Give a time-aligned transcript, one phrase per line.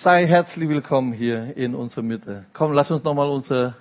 [0.00, 2.44] Sei herzlich willkommen hier in unserer Mitte.
[2.52, 3.74] Komm, lass uns nochmal unsere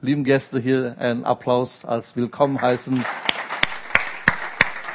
[0.00, 3.04] lieben Gäste hier einen Applaus als Willkommen heißen.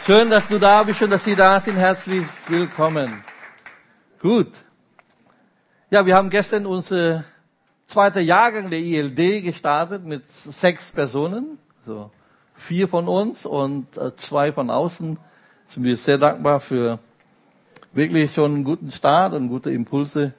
[0.05, 1.77] Schön, dass du da bist, schön, dass Sie da sind.
[1.77, 3.23] Herzlich willkommen.
[4.19, 4.51] Gut.
[5.89, 7.23] Ja, wir haben gestern unsere
[7.85, 11.59] zweite Jahrgang der ILD gestartet mit sechs Personen.
[11.85, 12.11] So
[12.55, 15.17] vier von uns und äh, zwei von außen.
[15.69, 16.99] Sind wir sehr dankbar für
[17.93, 20.33] wirklich schon einen guten Start und gute Impulse.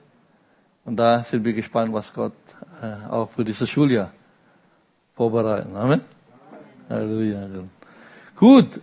[0.89, 2.33] Und da sind wir gespannt, was Gott
[2.81, 4.11] äh, auch für dieses Schuljahr
[5.15, 5.69] vorbereitet.
[5.75, 6.01] Amen.
[6.89, 7.47] Halleluja.
[8.35, 8.81] Gut.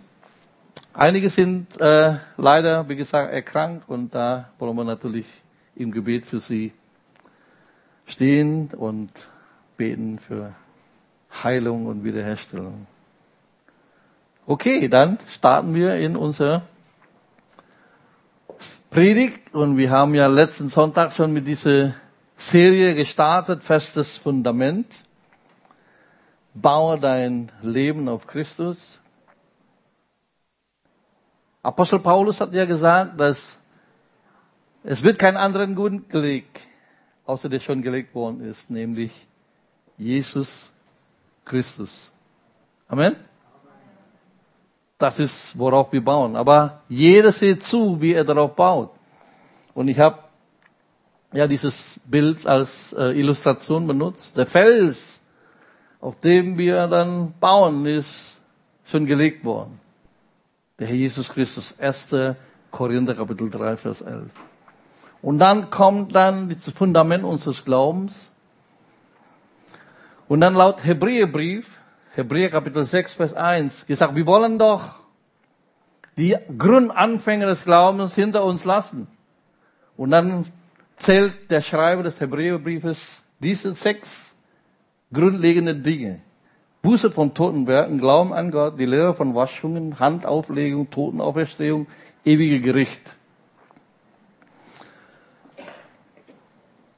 [0.94, 5.26] Einige sind äh, leider, wie gesagt, erkrankt und da wollen wir natürlich
[5.76, 6.74] im Gebet für sie
[8.06, 9.10] stehen und
[9.76, 10.54] beten für
[11.44, 12.86] Heilung und Wiederherstellung.
[14.46, 16.62] Okay, dann starten wir in unser
[18.90, 21.94] Predigt und wir haben ja letzten Sonntag schon mit dieser
[22.38, 25.04] Serie gestartet, festes Fundament.
[26.54, 29.00] Baue dein Leben auf Christus.
[31.62, 33.60] Apostel Paulus hat ja gesagt, dass
[34.84, 36.62] es wird kein anderen Grund gelegt,
[37.26, 39.12] außer der schon gelegt worden ist, nämlich
[39.98, 40.72] Jesus
[41.44, 42.12] Christus.
[42.88, 43.16] Amen.
[44.98, 46.36] Das ist, worauf wir bauen.
[46.36, 48.92] Aber jeder sieht zu, wie er darauf baut.
[49.74, 50.20] Und ich habe
[51.34, 54.38] ja dieses Bild als äh, Illustration benutzt.
[54.38, 55.20] Der Fels,
[56.00, 58.40] auf dem wir dann bauen, ist
[58.86, 59.80] schon gelegt worden.
[60.80, 62.16] Der Herr Jesus Christus, 1.
[62.72, 64.32] Korinther Kapitel 3, Vers 11.
[65.22, 68.32] Und dann kommt dann das Fundament unseres Glaubens.
[70.28, 71.80] Und dann laut Hebräerbrief,
[72.16, 74.96] Hebräer Kapitel 6, Vers 1 gesagt, wir wollen doch
[76.18, 79.08] die Grundanfänge des Glaubens hinter uns lassen.
[79.98, 80.46] Und dann
[80.96, 84.34] zählt der Schreiber des Hebräerbriefes diese sechs
[85.12, 86.22] grundlegenden Dinge.
[86.82, 91.88] Buße von toten Werken, Glauben an Gott, die Lehre von Waschungen, Handauflegung, Totenauferstehung,
[92.24, 93.02] ewige Gericht.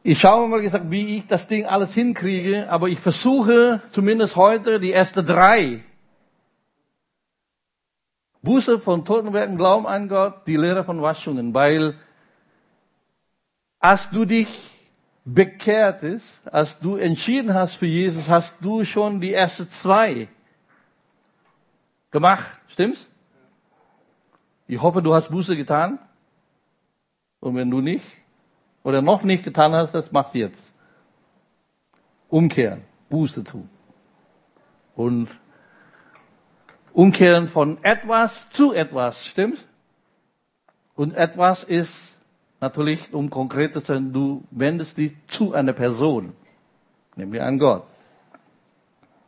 [0.09, 4.79] Ich schaue mal gesagt, wie ich das Ding alles hinkriege, aber ich versuche zumindest heute
[4.79, 5.84] die ersten drei.
[8.41, 12.00] Buße von Totenwerken, Glauben an Gott, die Lehre von Waschungen, weil
[13.79, 14.47] als du dich
[15.25, 20.29] bekehrtest, als du entschieden hast für Jesus, hast du schon die ersten zwei
[22.12, 22.62] gemacht.
[22.69, 23.09] Stimmt's?
[24.67, 26.00] Ich hoffe, du hast Buße getan.
[27.41, 28.06] Und wenn du nicht,
[28.87, 30.73] oder noch nicht getan hast, das mach jetzt.
[32.29, 33.67] Umkehren, Buße tun.
[34.95, 35.27] Und
[36.93, 39.67] umkehren von etwas zu etwas, stimmt?
[40.95, 42.17] Und etwas ist
[42.61, 46.31] natürlich, um konkret zu sein, du wendest dich zu einer Person,
[47.17, 47.83] nämlich an Gott.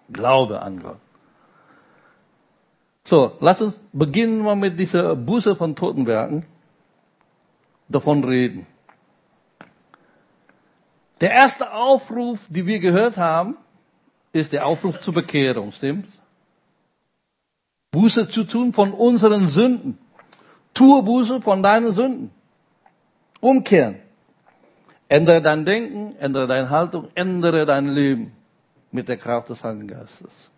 [0.09, 0.99] Glaube an Gott.
[3.03, 6.45] So, lass uns beginnen mal mit dieser Buße von Totenwerken
[7.89, 8.65] davon reden.
[11.21, 13.57] Der erste Aufruf, den wir gehört haben,
[14.31, 16.09] ist der Aufruf zur Bekehrung, stimmt's?
[17.91, 19.97] Buße zu tun von unseren Sünden.
[20.73, 22.31] Tue Buße von deinen Sünden.
[23.41, 23.99] Umkehren.
[25.07, 28.31] Ändere dein Denken, ändere deine Haltung, ändere dein Leben
[28.91, 30.51] mit der Kraft des Heiligen Geistes.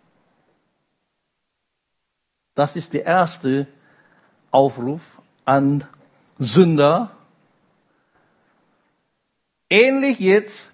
[2.54, 3.66] Das ist der erste
[4.50, 5.84] Aufruf an
[6.38, 7.10] Sünder,
[9.72, 10.70] Ähnlich jetzt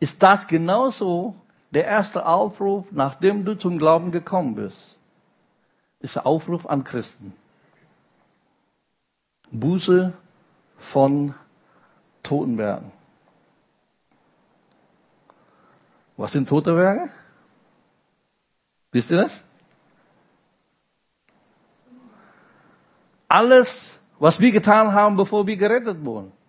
[0.00, 1.36] ist das genauso
[1.70, 4.96] der erste Aufruf, nachdem du zum Glauben gekommen bist.
[6.00, 7.32] Ist der Aufruf an Christen.
[9.52, 10.12] Buße
[10.78, 11.32] von
[12.24, 12.90] Totenwerken.
[16.16, 17.08] Was sind tote Werke?
[18.90, 19.44] Wisst ihr das?
[23.28, 26.39] Alles, was wir getan haben, bevor wir gerettet wurden.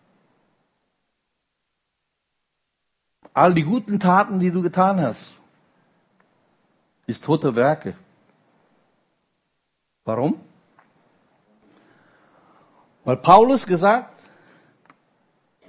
[3.34, 5.38] All die guten Taten, die du getan hast,
[7.08, 7.96] ist tote Werke.
[10.06, 10.40] Warum?
[13.04, 14.24] Weil Paulus gesagt,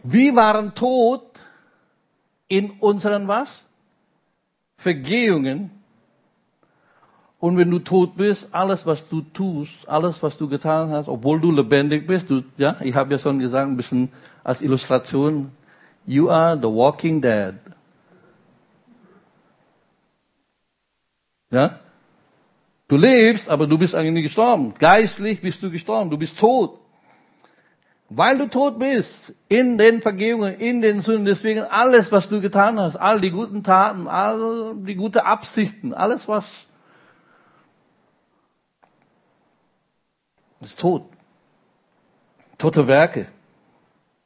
[0.03, 1.45] wir waren tot
[2.49, 3.63] in unseren was?
[4.77, 5.71] Vergehungen.
[7.39, 11.41] Und wenn du tot bist, alles was du tust, alles was du getan hast, obwohl
[11.41, 14.13] du lebendig bist, du, ja, ich habe ja schon gesagt, ein bisschen
[14.45, 15.51] als Illustration,
[16.07, 17.59] You are the walking dead.
[21.51, 21.79] Ja?
[22.89, 24.75] Du lebst, aber du bist eigentlich nicht gestorben.
[24.79, 26.11] Geistlich bist du gestorben.
[26.11, 26.81] Du bist tot.
[28.09, 32.79] Weil du tot bist, in den Vergebungen, in den Sünden, deswegen alles, was du getan
[32.79, 36.67] hast, all die guten Taten, all die guten Absichten, alles was
[40.61, 41.05] ist tot.
[42.59, 43.29] Tote Werke.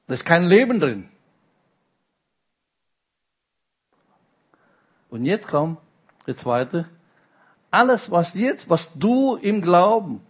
[0.07, 1.09] Da ist kein Leben drin.
[5.17, 5.79] Und jetzt kommt
[6.27, 6.85] der zweite.
[7.71, 10.21] Alles, was jetzt, was du im Glauben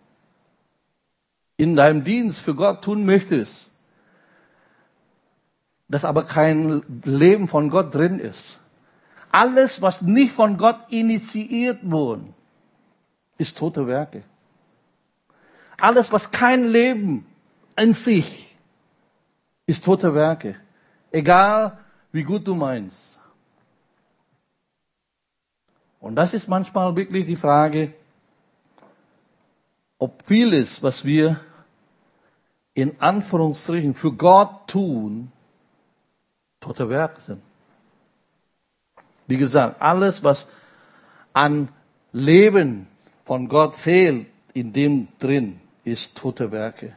[1.57, 3.71] in deinem Dienst für Gott tun möchtest,
[5.89, 8.59] das aber kein Leben von Gott drin ist.
[9.33, 12.23] Alles, was nicht von Gott initiiert wurde,
[13.39, 14.23] ist tote Werke.
[15.81, 17.27] Alles, was kein Leben
[17.77, 18.57] in sich,
[19.67, 20.55] ist tote Werke.
[21.11, 21.77] Egal,
[22.13, 23.16] wie gut du meinst.
[26.07, 27.93] Und das ist manchmal wirklich die Frage,
[29.99, 31.41] ob vieles, was wir
[32.75, 35.33] in Anführungsstrichen für Gott tun,
[36.61, 37.43] tote Werke sind.
[39.27, 40.47] Wie gesagt, alles, was
[41.33, 41.71] an
[42.13, 42.87] Leben
[43.25, 46.93] von Gott fehlt, in dem drin ist tote Werke.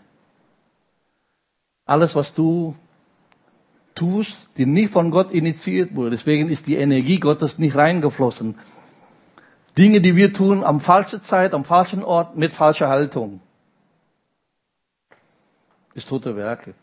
[1.86, 2.76] Alles, was du
[3.96, 8.56] tust, die nicht von Gott initiiert wurde, deswegen ist die Energie Gottes nicht reingeflossen.
[9.78, 13.42] Dinge, die wir tun am falschen Zeit, am falschen Ort, mit falscher Haltung.
[15.94, 16.74] Ist tote Werke.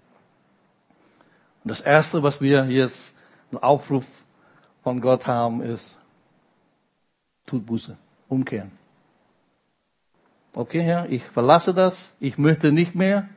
[1.65, 3.15] Und das erste, was wir jetzt,
[3.51, 4.25] einen Aufruf
[4.83, 5.97] von Gott haben, ist,
[7.47, 7.97] tut Buße,
[8.29, 8.73] umkehren.
[10.53, 13.29] Okay, Herr, ich verlasse das, ich möchte nicht mehr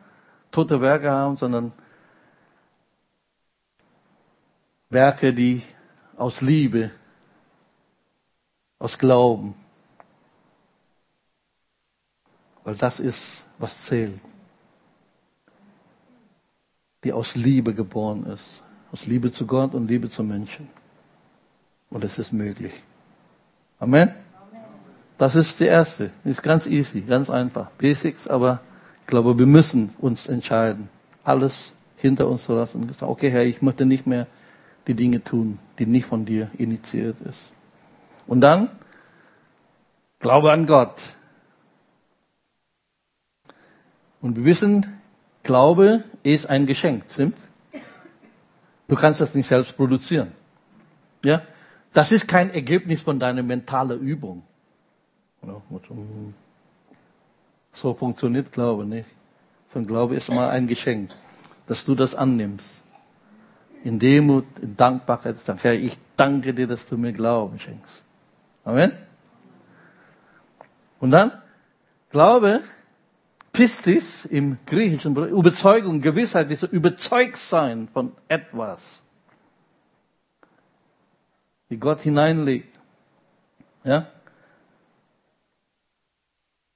[0.51, 1.73] tote Werke haben, sondern
[4.89, 5.61] Werke, die
[6.17, 6.91] aus Liebe
[8.79, 9.53] aus Glauben.
[12.63, 14.19] Weil das ist, was zählt.
[17.03, 18.61] Die aus Liebe geboren ist.
[18.91, 20.67] Aus Liebe zu Gott und Liebe zu Menschen.
[21.89, 22.73] Und es ist möglich.
[23.79, 24.13] Amen?
[25.17, 26.11] Das ist die erste.
[26.23, 27.69] Ist ganz easy, ganz einfach.
[27.71, 28.61] Basics, aber
[29.01, 30.89] ich glaube, wir müssen uns entscheiden,
[31.23, 34.27] alles hinter uns zu lassen und sagen, okay, Herr, ich möchte nicht mehr
[34.87, 37.51] die Dinge tun, die nicht von dir initiiert ist.
[38.29, 38.69] Und dann
[40.19, 41.13] Glaube an Gott.
[44.21, 44.85] Und wir wissen,
[45.41, 47.37] Glaube ist ein Geschenk, stimmt?
[48.87, 50.31] Du kannst das nicht selbst produzieren.
[51.25, 51.41] Ja?
[51.91, 54.43] Das ist kein Ergebnis von deiner mentalen Übung.
[57.73, 59.09] So funktioniert Glaube nicht.
[59.73, 61.09] Sondern Glaube ist mal ein Geschenk,
[61.65, 62.83] dass du das annimmst.
[63.83, 68.03] In Demut, in Dankbarkeit, ich danke dir, dass du mir Glauben schenkst.
[68.69, 68.91] Amen.
[70.99, 71.31] Und dann
[72.11, 72.61] Glaube,
[73.51, 79.01] Pistis im Griechischen, Überzeugung, Gewissheit, dieser Überzeugtsein von etwas,
[81.67, 82.77] wie Gott hineinlegt.
[83.83, 84.07] Ja?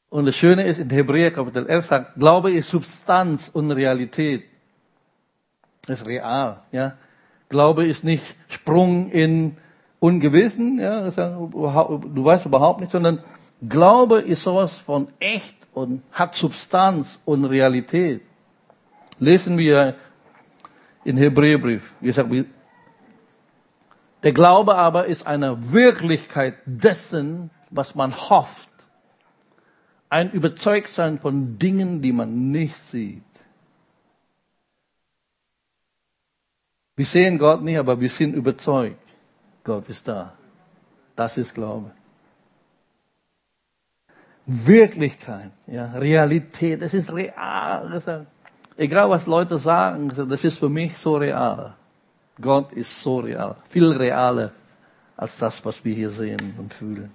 [0.09, 4.45] Und das Schöne ist, in Hebräer Kapitel 11 sagt, Glaube ist Substanz und Realität.
[5.87, 6.97] Ist real, ja.
[7.49, 9.57] Glaube ist nicht Sprung in
[10.03, 11.09] Ungewissen, ja.
[11.09, 13.23] Du weißt überhaupt nicht, sondern
[13.69, 18.21] Glaube ist sowas von echt und hat Substanz und Realität.
[19.19, 19.95] Lesen wir
[21.05, 21.93] in Hebräerbrief.
[22.01, 22.29] Wie gesagt,
[24.23, 28.71] der Glaube aber ist eine Wirklichkeit dessen, was man hofft.
[30.09, 33.23] Ein Überzeugtsein von Dingen, die man nicht sieht.
[36.97, 38.97] Wir sehen Gott nicht, aber wir sind überzeugt.
[39.63, 40.33] Gott ist da.
[41.15, 41.91] Das ist Glaube.
[44.45, 48.25] Wirklichkeit, ja, Realität, das ist real.
[48.75, 51.73] Egal was Leute sagen, das ist für mich so real.
[52.41, 54.51] Gott ist so real, viel realer
[55.15, 57.11] als das, was wir hier sehen und fühlen.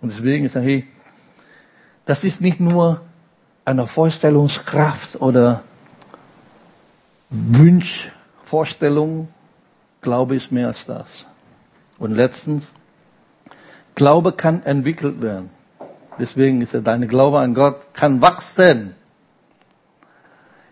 [0.00, 0.86] Und deswegen ist hey,
[2.06, 3.02] das ist nicht nur
[3.66, 5.62] eine Vorstellungskraft oder
[7.28, 9.28] Wunschvorstellung,
[10.00, 11.26] Glaube ist mehr als das.
[11.98, 12.68] Und letztens,
[13.94, 15.50] Glaube kann entwickelt werden.
[16.18, 18.94] Deswegen ist dein Glaube an Gott kann wachsen.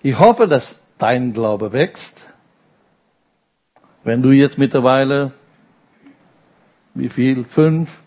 [0.02, 2.28] Ich hoffe, dass dein Glaube wächst.
[4.04, 5.33] Wenn du jetzt mittlerweile,
[6.95, 7.45] wie viel?
[7.45, 7.99] Fünf,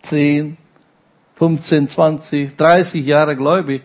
[0.00, 0.56] zehn,
[1.36, 3.82] 15, 20, 30 Jahre gläubig,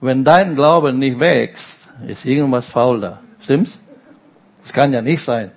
[0.00, 3.20] wenn dein Glaube nicht wächst, ist irgendwas faul da.
[3.40, 3.80] Stimmt's?
[4.60, 5.52] Das kann ja nicht sein.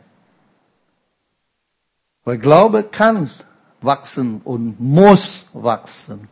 [2.25, 3.30] Weil Glaube kann
[3.82, 6.27] wachsen und muss wachsen.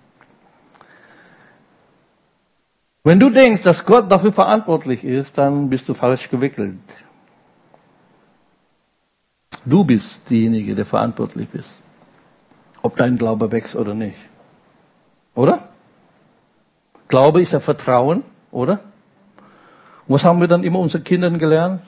[3.04, 6.78] Wenn du denkst, dass Gott dafür verantwortlich ist, dann bist du falsch gewickelt.
[9.66, 11.72] Du bist diejenige, der verantwortlich ist.
[12.82, 14.18] Ob dein Glaube wächst oder nicht.
[15.36, 15.68] Oder?
[17.08, 18.80] Glaube ist ja Vertrauen, oder?
[20.08, 21.82] Was haben wir dann immer unseren Kindern gelernt?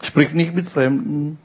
[0.00, 1.38] Sprich nicht mit Fremden,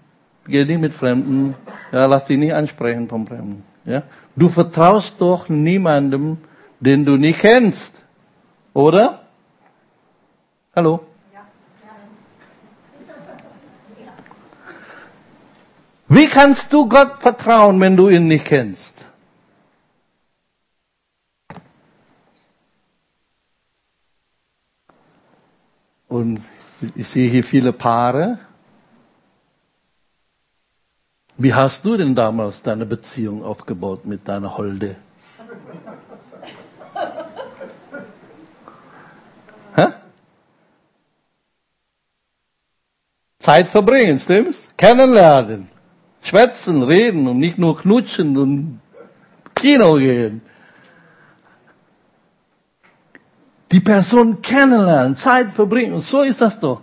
[0.48, 1.56] geh nicht mit Fremden,
[1.92, 3.64] ja, lass dich nicht ansprechen vom Fremden.
[3.86, 4.04] Ja?
[4.36, 6.38] Du vertraust doch niemandem,
[6.80, 8.02] den du nicht kennst,
[8.74, 9.22] oder?
[10.76, 11.02] Hallo?
[16.10, 19.06] Wie kannst du Gott vertrauen, wenn du ihn nicht kennst?
[26.08, 26.40] Und
[26.96, 28.40] ich sehe hier viele Paare.
[31.38, 34.96] Wie hast du denn damals deine Beziehung aufgebaut mit deiner Holde?
[43.40, 44.68] Zeit verbringen, stimmt's?
[44.76, 45.70] Kennenlernen,
[46.22, 48.82] schwätzen, reden und nicht nur knutschen und
[49.56, 50.42] Kino gehen.
[53.72, 55.94] die Person kennenlernen, Zeit verbringen.
[55.94, 56.82] Und so ist das doch.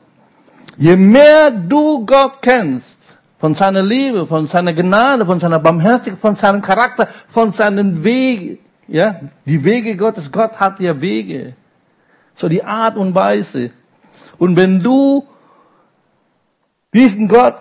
[0.77, 3.01] Je mehr du Gott kennst,
[3.45, 8.59] von seiner Liebe, von seiner Gnade, von seiner Barmherzigkeit, von seinem Charakter, von seinen Wegen,
[8.89, 11.53] ja, die Wege Gottes, Gott hat ja Wege.
[12.37, 13.71] So die Art und Weise.
[14.39, 15.27] Und wenn du
[16.95, 17.57] diesen Gott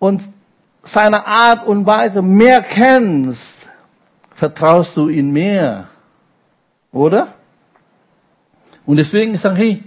[0.00, 0.24] und
[0.82, 3.58] seine Art und Weise mehr kennst,
[4.34, 5.86] vertraust du ihn mehr.
[6.90, 7.28] Oder?
[8.86, 9.84] Und deswegen sagen, hey,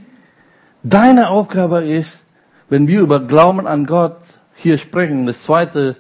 [0.82, 2.24] deine Aufgabe ist,
[2.70, 4.16] wenn wir über Glauben an Gott
[4.62, 5.98] hier sprechen, das zweite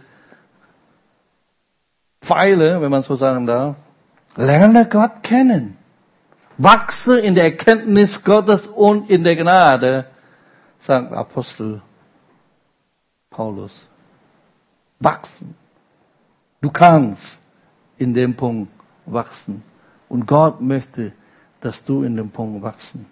[2.22, 3.76] Pfeile, wenn man so sagen darf,
[4.36, 5.78] lerne Gott kennen.
[6.58, 10.06] Wachse in der Erkenntnis Gottes und in der Gnade,
[10.80, 11.82] sagt Apostel
[13.30, 13.88] Paulus.
[15.00, 15.56] Wachsen.
[16.62, 17.40] Du kannst
[17.98, 18.72] in dem Punkt
[19.08, 19.64] wachsen.
[20.10, 21.14] Und Gott möchte
[21.62, 23.06] dass du in dem Punkt wachsen.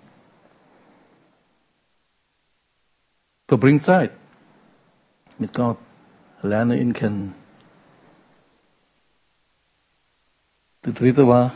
[3.47, 4.11] Verbring Zeit
[5.39, 5.77] mit Gott.
[6.41, 7.35] Lerne ihn kennen.
[10.85, 11.51] Die dritte war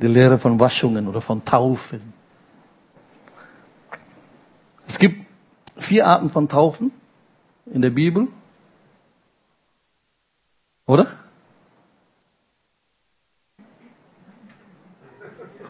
[0.00, 2.12] die Lehre von Waschungen oder von Taufen.
[4.86, 5.24] Es gibt
[5.76, 6.90] vier Arten von Taufen
[7.66, 8.28] in der Bibel.
[10.86, 11.06] Oder?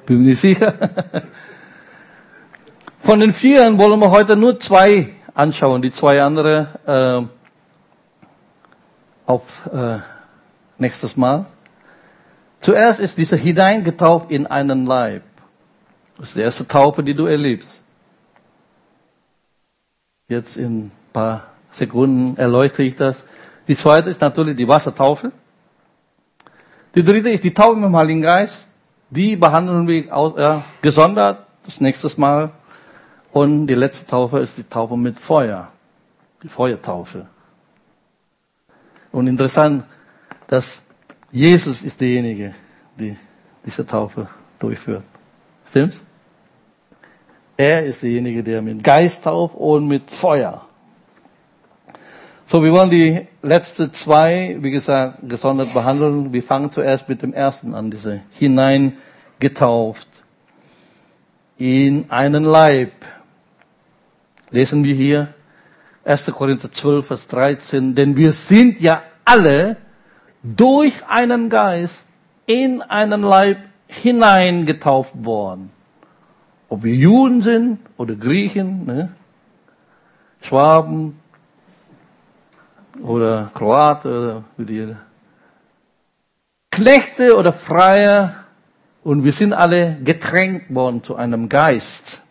[0.07, 0.75] Bin mir nicht sicher.
[3.00, 7.41] Von den vier wollen wir heute nur zwei anschauen, die zwei andere äh,
[9.26, 9.99] auf äh,
[10.79, 11.47] nächstes Mal.
[12.61, 15.23] Zuerst ist dieser hineingetauft in einen Leib.
[16.19, 17.83] Das ist die erste Taufe, die du erlebst.
[20.29, 23.26] Jetzt in ein paar Sekunden erleuchte ich das.
[23.67, 25.33] Die zweite ist natürlich die Wassertaufe.
[26.95, 28.69] Die dritte ist die Taufe mit dem Heiligen Geist.
[29.11, 32.50] Die behandeln wir aus, ja, gesondert das nächste Mal.
[33.33, 35.69] Und die letzte Taufe ist die Taufe mit Feuer.
[36.43, 37.26] Die Feuertaufe.
[39.12, 39.85] Und interessant,
[40.49, 40.81] dass
[41.31, 42.54] Jesus ist derjenige,
[42.99, 43.16] der
[43.64, 44.28] diese Taufe
[44.59, 45.04] durchführt.
[45.66, 46.00] Stimmt's?
[47.57, 50.66] Er ist derjenige, der mit Geist tauft und mit Feuer.
[52.47, 56.33] So, wir wollen die letzten zwei, wie gesagt, gesondert behandeln.
[56.33, 60.09] Wir fangen zuerst mit dem ersten an, diese hineingetauft
[61.57, 62.92] in einen Leib.
[64.50, 65.33] Lesen wir hier
[66.04, 66.26] 1.
[66.32, 69.76] Korinther 12, Vers 13, denn wir sind ja alle
[70.42, 72.06] durch einen Geist
[72.47, 75.71] in einen Leib hineingetauft worden.
[76.68, 79.12] Ob wir Juden sind oder Griechen, ne?
[80.40, 81.21] Schwaben,
[83.00, 84.97] oder Kroate oder wie die
[86.71, 88.44] Knechte oder Freier
[89.04, 92.23] und wir sind alle getränkt worden zu einem Geist.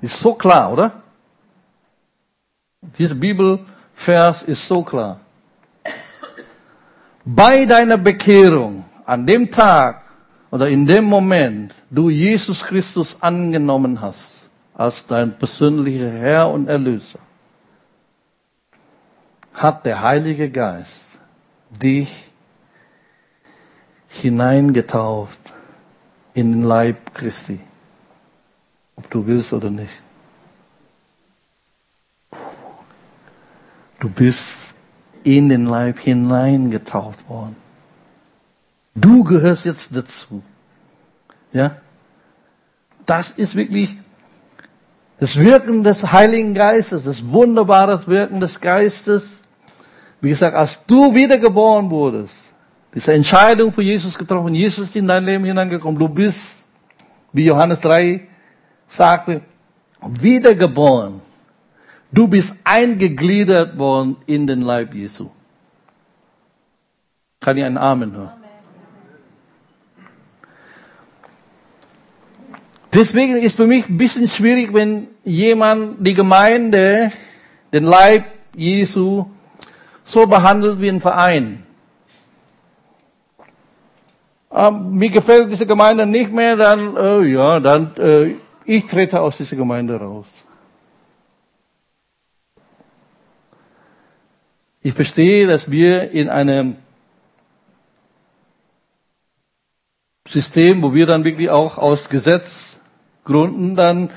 [0.00, 1.01] Ist so klar, oder?
[2.82, 5.20] Dieser Bibelvers ist so klar.
[7.24, 10.02] Bei deiner Bekehrung, an dem Tag
[10.50, 17.20] oder in dem Moment, du Jesus Christus angenommen hast als dein persönlicher Herr und Erlöser,
[19.54, 21.18] hat der Heilige Geist
[21.70, 22.30] dich
[24.08, 25.52] hineingetauft
[26.34, 27.60] in den Leib Christi,
[28.96, 30.02] ob du willst oder nicht.
[34.02, 34.74] Du bist
[35.22, 37.54] in den Leib hineingetaucht worden.
[38.96, 40.42] Du gehörst jetzt dazu.
[41.52, 41.76] Ja?
[43.06, 43.96] Das ist wirklich
[45.20, 49.28] das Wirken des Heiligen Geistes, das wunderbare Wirken des Geistes.
[50.20, 52.48] Wie gesagt, als du wiedergeboren wurdest,
[52.92, 56.64] diese Entscheidung für Jesus getroffen, Jesus ist in dein Leben hineingekommen, du bist,
[57.32, 58.26] wie Johannes 3
[58.88, 59.42] sagte,
[60.00, 61.20] wiedergeboren.
[62.12, 65.30] Du bist eingegliedert worden in den Leib Jesu.
[67.40, 68.42] Kann ich einen Amen hören?
[72.92, 77.10] Deswegen ist für mich ein bisschen schwierig, wenn jemand die Gemeinde,
[77.72, 79.24] den Leib Jesu,
[80.04, 81.62] so behandelt wie ein Verein.
[84.54, 88.34] Ähm, mir gefällt diese Gemeinde nicht mehr, dann, äh, ja, dann, äh,
[88.66, 90.26] ich trete aus dieser Gemeinde raus.
[94.84, 96.76] Ich verstehe, dass wir in einem
[100.26, 104.10] System, wo wir dann wirklich auch aus Gesetzgründen dann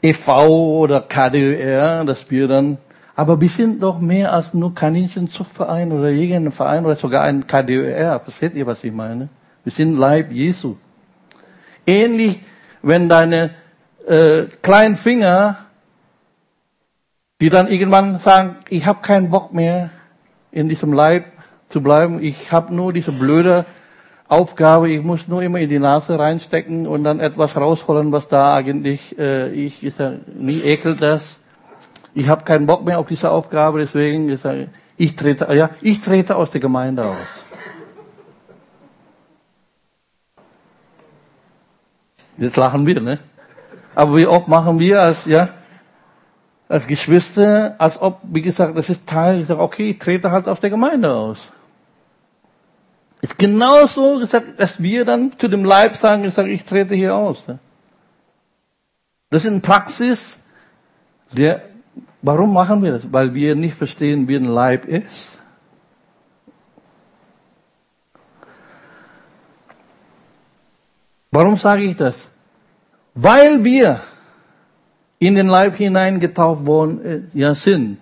[0.00, 2.78] EV oder KDR, dass wir dann,
[3.14, 8.18] aber wir sind doch mehr als nur Kaninchenzuchtverein oder irgendein Verein oder sogar ein KDR.
[8.20, 9.28] Versteht ihr, was ich meine?
[9.64, 10.76] Wir sind Leib Jesu.
[11.86, 12.40] Ähnlich,
[12.82, 13.50] wenn deine
[14.06, 15.58] äh, kleinen Finger,
[17.40, 19.90] die dann irgendwann sagen, ich habe keinen Bock mehr
[20.56, 21.26] in diesem Leib
[21.68, 23.66] zu bleiben, ich habe nur diese blöde
[24.26, 28.54] Aufgabe, ich muss nur immer in die Nase reinstecken und dann etwas rausholen, was da
[28.54, 31.38] eigentlich, äh, ich, ich sag, nie ekelt das.
[32.14, 36.00] Ich habe keinen Bock mehr auf diese Aufgabe, deswegen ich, sag, ich trete, ja, ich
[36.00, 37.44] trete aus der Gemeinde aus.
[42.38, 43.18] Jetzt lachen wir, ne?
[43.94, 45.50] Aber wie oft machen wir als, ja,
[46.68, 50.48] als Geschwister, als ob, wie gesagt, das ist Teil, ich sage, okay, ich trete halt
[50.48, 51.48] aus der Gemeinde aus.
[53.20, 57.14] Ist genauso gesagt, dass wir dann zu dem Leib sagen, ich sage, ich trete hier
[57.14, 57.46] aus.
[57.46, 57.58] Ne?
[59.30, 60.40] Das ist in Praxis,
[61.32, 61.62] der,
[62.22, 63.12] warum machen wir das?
[63.12, 65.38] Weil wir nicht verstehen, wie ein Leib ist.
[71.30, 72.30] Warum sage ich das?
[73.14, 74.00] Weil wir
[75.18, 77.98] in den Leib hineingetauft worden äh, ja, sind.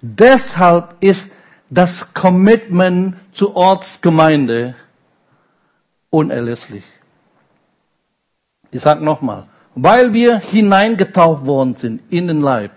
[0.00, 1.30] Deshalb ist
[1.70, 4.74] das Commitment zur Ortsgemeinde
[6.10, 6.84] unerlässlich.
[8.70, 12.72] Ich sage nochmal, weil wir hineingetaucht worden sind in den Leib,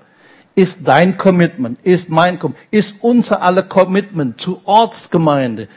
[0.56, 5.68] ist dein Commitment, ist mein Commitment, ist unser aller Commitment zur Ortsgemeinde,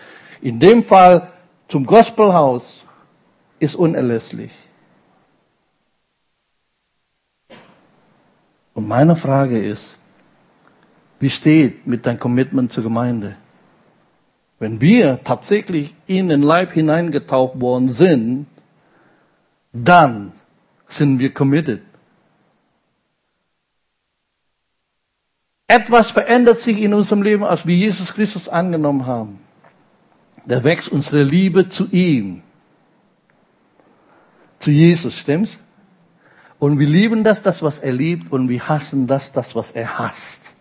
[0.41, 1.33] in dem Fall
[1.67, 2.85] zum Gospelhaus,
[3.59, 4.53] ist unerlässlich.
[8.79, 9.99] Und meine Frage ist,
[11.19, 13.35] wie steht mit deinem Commitment zur Gemeinde?
[14.61, 18.47] Wenn wir tatsächlich in den Leib hineingetaucht worden sind,
[19.73, 20.31] dann
[20.87, 21.83] sind wir committed.
[25.67, 29.41] Etwas verändert sich in unserem Leben, als wir Jesus Christus angenommen haben.
[30.47, 32.43] Da wächst unsere Liebe zu ihm.
[34.61, 35.59] Zu Jesus, stimmt's?
[36.59, 39.99] Und wir lieben das, das, was er liebt, und wir hassen das, das, was er
[39.99, 40.55] hasst.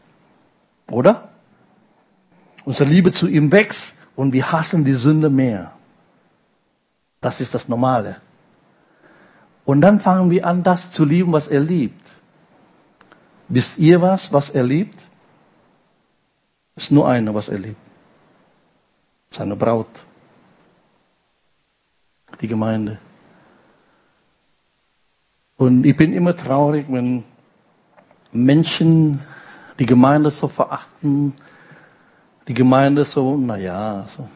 [0.89, 1.29] Oder?
[2.65, 5.71] Unsere Liebe zu ihm wächst und wir hassen die Sünde mehr.
[7.21, 8.17] Das ist das Normale.
[9.65, 12.13] Und dann fangen wir an, das zu lieben, was er liebt.
[13.49, 15.05] Wisst ihr was, was er liebt?
[16.75, 17.81] Ist nur eine, was er liebt.
[19.31, 20.03] Seine Braut.
[22.39, 22.99] Die Gemeinde.
[25.57, 27.23] Und ich bin immer traurig, wenn
[28.31, 29.19] Menschen
[29.79, 31.33] die Gemeinde so verachten,
[32.47, 34.29] die Gemeinde so, naja, so.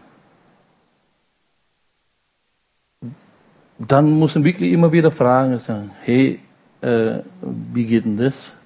[3.77, 6.39] Dann muss man wirklich immer wieder fragen, sagen, hey,
[6.81, 8.57] äh, wie geht denn das?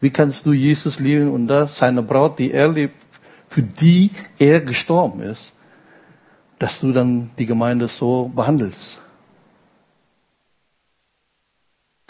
[0.00, 2.94] Wie kannst du Jesus lieben und das, seine Braut, die er liebt,
[3.48, 5.52] für die er gestorben ist,
[6.58, 9.00] dass du dann die Gemeinde so behandelst?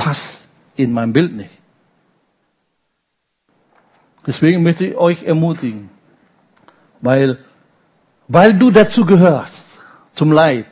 [0.07, 1.51] Passt in mein Bild nicht.
[4.25, 5.90] Deswegen möchte ich euch ermutigen,
[7.01, 7.38] weil,
[8.29, 9.81] weil du dazu gehörst,
[10.14, 10.69] zum Leib,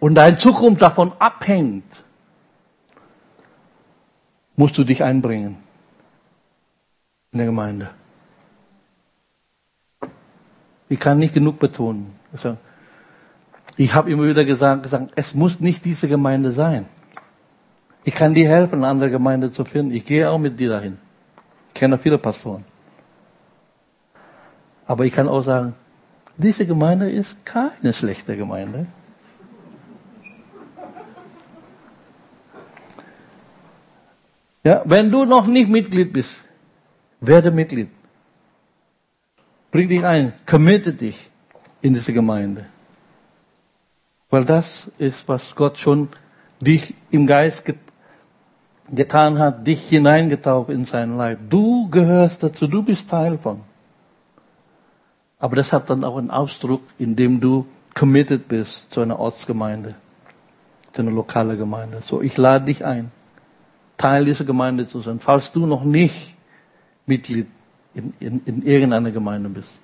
[0.00, 2.02] und deine Zukunft davon abhängt,
[4.56, 5.58] musst du dich einbringen
[7.32, 7.90] in der Gemeinde.
[10.88, 12.18] Ich kann nicht genug betonen.
[13.76, 16.86] Ich habe immer wieder gesagt, gesagt, es muss nicht diese Gemeinde sein.
[18.06, 19.92] Ich kann dir helfen, eine andere Gemeinde zu finden.
[19.92, 20.96] Ich gehe auch mit dir dahin.
[21.68, 22.64] Ich kenne viele Pastoren.
[24.86, 25.74] Aber ich kann auch sagen,
[26.36, 28.86] diese Gemeinde ist keine schlechte Gemeinde.
[34.62, 36.44] Ja, wenn du noch nicht Mitglied bist,
[37.20, 37.88] werde Mitglied.
[39.72, 41.28] Bring dich ein, committe dich
[41.82, 42.66] in diese Gemeinde.
[44.30, 46.08] Weil das ist, was Gott schon
[46.60, 47.85] dich im Geist getan hat
[48.94, 51.38] getan hat, dich hineingetaucht in sein Leib.
[51.50, 53.60] Du gehörst dazu, du bist Teil von.
[55.38, 59.94] Aber das hat dann auch einen Ausdruck, indem du committed bist zu einer Ortsgemeinde,
[60.92, 62.02] zu einer lokalen Gemeinde.
[62.04, 63.10] So, ich lade dich ein,
[63.96, 66.34] Teil dieser Gemeinde zu sein, falls du noch nicht
[67.06, 67.46] Mitglied
[67.94, 69.80] in, in, in irgendeiner Gemeinde bist.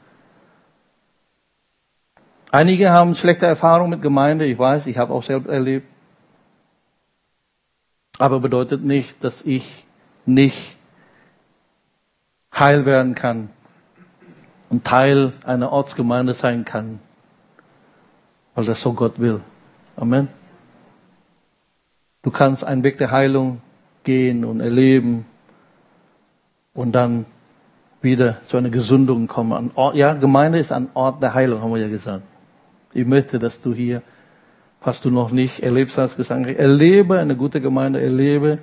[2.50, 5.86] Einige haben schlechte Erfahrungen mit Gemeinde, ich weiß, ich habe auch selbst erlebt.
[8.18, 9.84] Aber bedeutet nicht, dass ich
[10.26, 10.76] nicht
[12.54, 13.50] heil werden kann
[14.70, 17.00] und Teil einer Ortsgemeinde sein kann,
[18.54, 19.40] weil das so Gott will.
[19.96, 20.28] Amen.
[22.22, 23.60] Du kannst einen Weg der Heilung
[24.04, 25.26] gehen und erleben
[26.74, 27.26] und dann
[28.00, 29.70] wieder zu einer Gesundung kommen.
[29.94, 32.22] Ja, Gemeinde ist ein Ort der Heilung, haben wir ja gesagt.
[32.94, 34.02] Ich möchte, dass du hier,
[34.84, 38.58] was du noch nicht erlebt hast, gesagt erlebe eine gute Gemeinde, erlebe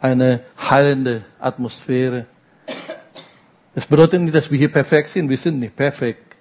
[0.00, 2.26] eine heilende Atmosphäre.
[3.74, 5.28] Das bedeutet nicht, dass wir hier perfekt sind.
[5.28, 6.36] Wir sind nicht perfekt.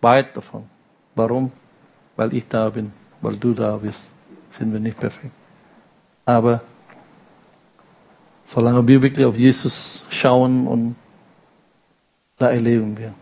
[0.00, 0.64] Weit davon.
[1.14, 1.52] Warum?
[2.16, 4.10] Weil ich da bin, weil du da bist,
[4.50, 5.32] sind wir nicht perfekt.
[6.24, 6.60] Aber
[8.46, 10.96] solange wir wirklich auf Jesus schauen und
[12.38, 13.14] da erleben wir.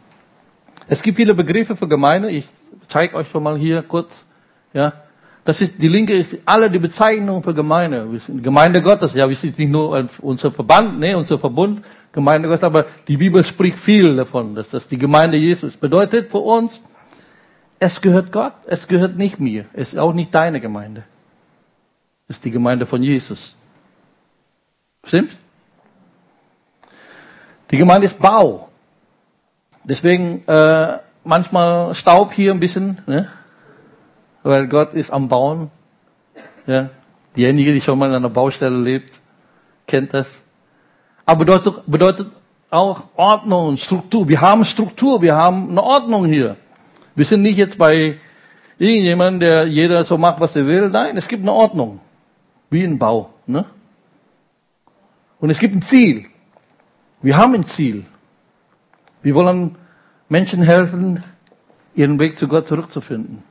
[0.88, 2.30] Es gibt viele Begriffe für Gemeinde.
[2.30, 2.46] Ich
[2.88, 4.24] zeige euch schon mal hier kurz.
[4.72, 4.92] Ja,
[5.44, 8.10] das ist die Linke ist alle die Bezeichnung für Gemeinde.
[8.10, 9.14] Wir sind Gemeinde Gottes.
[9.14, 13.42] Ja, wir sind nicht nur unser Verband, ne, unser Verbund Gemeinde Gottes, aber die Bibel
[13.42, 16.84] spricht viel davon, dass das die Gemeinde Jesus bedeutet für uns.
[17.80, 21.02] Es gehört Gott, es gehört nicht mir, es ist auch nicht deine Gemeinde.
[22.28, 23.54] Es ist die Gemeinde von Jesus.
[25.04, 25.36] Stimmt?
[27.72, 28.68] Die Gemeinde ist Bau.
[29.82, 33.28] Deswegen äh, manchmal Staub hier ein bisschen, ne?
[34.42, 35.70] Weil Gott ist am Bauen.
[36.66, 36.90] Ja?
[37.36, 39.20] Diejenige, die schon mal an einer Baustelle lebt,
[39.86, 40.42] kennt das.
[41.24, 42.30] Aber bedeutet, bedeutet
[42.70, 44.28] auch Ordnung und Struktur.
[44.28, 46.56] Wir haben Struktur, wir haben eine Ordnung hier.
[47.14, 48.18] Wir sind nicht jetzt bei
[48.78, 50.88] irgendjemandem, der jeder so macht, was er will.
[50.88, 52.00] Nein, es gibt eine Ordnung.
[52.70, 53.30] Wie ein Bau.
[53.46, 53.64] Ne?
[55.40, 56.26] Und es gibt ein Ziel.
[57.20, 58.04] Wir haben ein Ziel.
[59.22, 59.76] Wir wollen
[60.28, 61.22] Menschen helfen,
[61.94, 63.42] ihren Weg zu Gott zurückzufinden.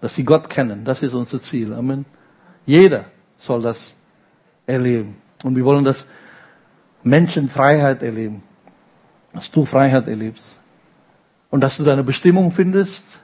[0.00, 0.84] Dass sie Gott kennen.
[0.84, 1.72] Das ist unser Ziel.
[1.74, 2.04] Amen.
[2.66, 3.06] Jeder
[3.38, 3.96] soll das
[4.66, 5.16] erleben.
[5.42, 6.06] Und wir wollen, dass
[7.02, 8.42] Menschen Freiheit erleben.
[9.32, 10.58] Dass du Freiheit erlebst.
[11.50, 13.20] Und dass du deine Bestimmung findest.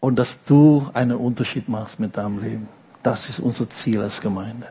[0.00, 2.68] Und dass du einen Unterschied machst mit deinem Leben.
[3.02, 4.68] Das ist unser Ziel als Gemeinde.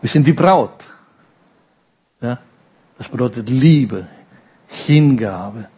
[0.00, 0.84] Wir sind die Braut.
[2.20, 2.38] Ja?
[2.96, 4.06] Das bedeutet Liebe,
[4.66, 5.68] Hingabe,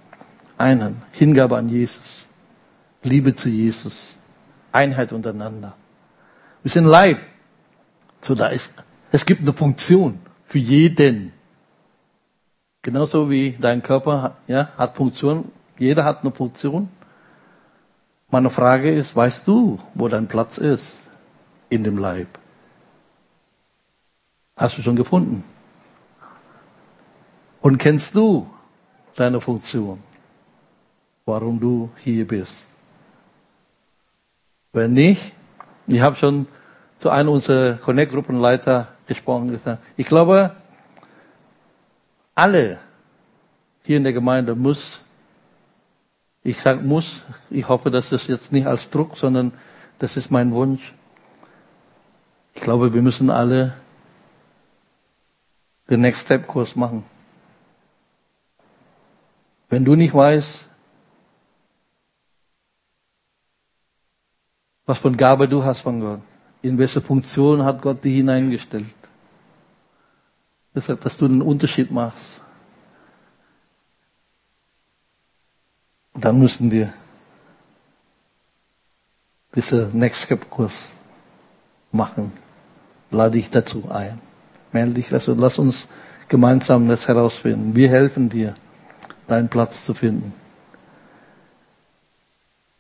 [0.59, 2.27] Einheit, Hingabe an Jesus,
[3.03, 4.15] Liebe zu Jesus,
[4.73, 5.75] Einheit untereinander.
[6.63, 7.19] Wir sind Leib.
[8.23, 8.73] So da ist,
[9.11, 11.33] es gibt eine Funktion für jeden.
[12.83, 15.51] Genauso wie dein Körper ja, hat Funktion.
[15.79, 16.89] Jeder hat eine Funktion.
[18.31, 21.01] Meine Frage ist, weißt du, wo dein Platz ist
[21.69, 22.29] in dem Leib?
[24.57, 25.43] Hast du schon gefunden?
[27.63, 28.49] Und kennst du
[29.17, 30.03] deine Funktion,
[31.25, 32.70] warum du hier bist.
[34.73, 35.33] Wenn nicht,
[35.87, 36.47] ich habe schon
[36.99, 40.55] zu einem unserer Connect-Gruppenleiter gesprochen, gesagt, ich glaube,
[42.35, 42.79] alle
[43.83, 45.03] hier in der Gemeinde muss,
[46.43, 49.53] ich sage muss, ich hoffe, dass das jetzt nicht als Druck, sondern
[49.99, 50.95] das ist mein Wunsch.
[52.55, 53.75] Ich glaube, wir müssen alle
[55.89, 57.05] den Next Step Kurs machen.
[59.69, 60.70] Wenn du nicht weißt,
[64.91, 66.21] was von Gabe du hast von Gott,
[66.63, 68.87] in welche Funktion hat Gott dich hineingestellt,
[70.75, 72.43] deshalb, dass du einen Unterschied machst,
[76.13, 76.93] dann müssen wir
[79.55, 80.91] diese Next Step Kurs
[81.93, 82.33] machen.
[83.13, 84.21] Lade dich dazu ein.
[84.73, 85.87] Melde dich, also lass uns
[86.29, 87.77] gemeinsam das herausfinden.
[87.77, 88.55] Wir helfen dir
[89.29, 90.35] deinen Platz zu finden.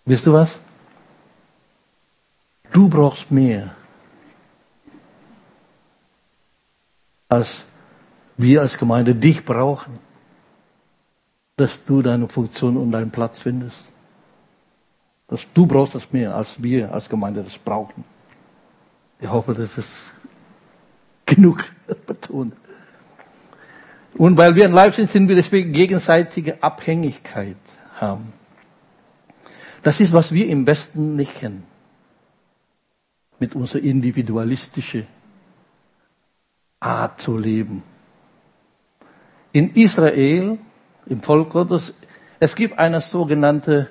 [0.05, 0.59] Wisst du was?
[2.72, 3.74] Du brauchst mehr,
[7.28, 7.64] als
[8.37, 9.98] wir als Gemeinde dich brauchen,
[11.56, 13.85] dass du deine Funktion und deinen Platz findest.
[15.28, 18.04] Dass du brauchst das mehr, als wir als Gemeinde das brauchen.
[19.20, 20.12] Ich hoffe, das ist
[21.26, 21.64] genug
[22.06, 22.54] betont.
[24.14, 27.56] Und weil wir ein Leib sind, sind wir deswegen gegenseitige Abhängigkeit
[27.96, 28.33] haben.
[29.83, 31.69] Das ist, was wir im Westen nicht kennen.
[33.40, 35.07] Mit unserer individualistischen
[36.79, 37.83] Art zu leben.
[39.53, 40.59] In Israel,
[41.07, 41.98] im Volk Gottes,
[42.38, 43.90] es gibt eine sogenannte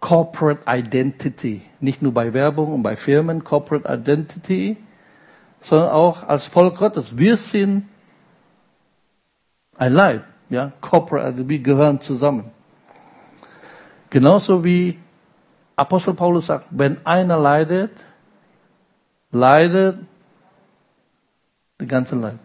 [0.00, 1.62] Corporate Identity.
[1.80, 4.76] Nicht nur bei Werbung und bei Firmen, Corporate Identity,
[5.60, 7.18] sondern auch als Volk Gottes.
[7.18, 7.88] Wir sind
[9.76, 12.50] ein Leib, ja, Corporate, wir gehören zusammen.
[14.10, 14.98] Genauso wie
[15.74, 17.90] Apostel Paulus sagt, wenn einer leidet,
[19.30, 19.98] leidet
[21.78, 22.38] der ganze Leib.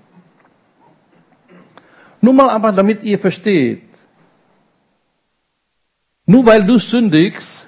[2.22, 3.82] Nur mal aber, damit ihr versteht,
[6.26, 7.68] nur weil du sündigst,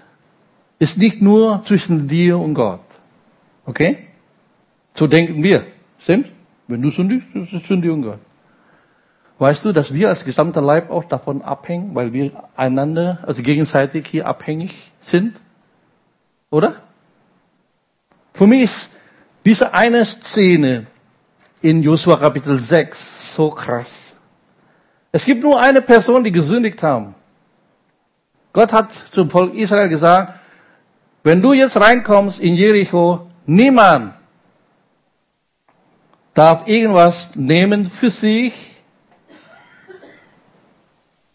[0.79, 2.85] ist nicht nur zwischen dir und Gott.
[3.65, 4.07] Okay?
[4.95, 5.65] So denken wir.
[5.97, 6.29] Stimmt?
[6.67, 8.19] Wenn du sündigst, ist es dir und Gott.
[9.39, 14.07] Weißt du, dass wir als gesamter Leib auch davon abhängen, weil wir einander, also gegenseitig
[14.07, 15.35] hier abhängig sind?
[16.49, 16.75] Oder?
[18.33, 18.92] Für mich ist
[19.45, 20.87] diese eine Szene
[21.61, 24.15] in Josua Kapitel 6 so krass.
[25.11, 27.15] Es gibt nur eine Person, die gesündigt haben.
[28.51, 30.39] Gott hat zum Volk Israel gesagt,
[31.23, 34.13] wenn du jetzt reinkommst in Jericho, niemand
[36.33, 38.53] darf irgendwas nehmen für sich,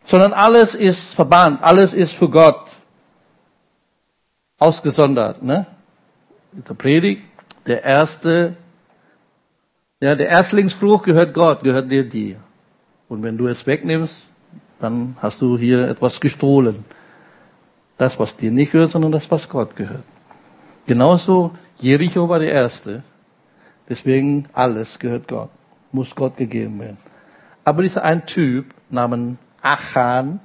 [0.05, 2.71] sondern alles ist verbannt, alles ist für Gott
[4.59, 5.42] ausgesondert.
[5.42, 5.66] Ne?
[6.53, 7.23] Der Predigt,
[7.68, 8.57] der erste,
[10.00, 12.37] ja, der Erstlingsfrucht gehört Gott, gehört dir dir.
[13.09, 14.26] Und wenn du es wegnimmst,
[14.81, 16.85] dann hast du hier etwas gestohlen.
[17.98, 20.04] Das, was dir nicht gehört, sondern das, was Gott gehört.
[20.87, 23.02] Genauso, Jericho war der Erste.
[23.88, 25.50] Deswegen alles gehört Gott.
[25.92, 26.98] Muss Gott gegeben werden.
[27.64, 30.40] Aber dieser ein Typ namens Achan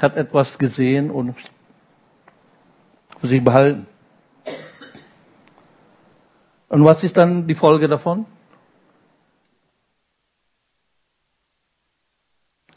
[0.00, 1.36] hat etwas gesehen und
[3.20, 3.86] für sich behalten.
[6.74, 8.26] Und was ist dann die Folge davon?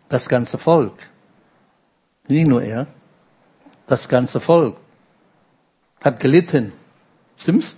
[0.07, 0.93] Das ganze Volk,
[2.27, 2.85] nicht nur er,
[3.87, 4.77] das ganze Volk
[5.99, 6.73] hat gelitten.
[7.37, 7.73] Stimmt's?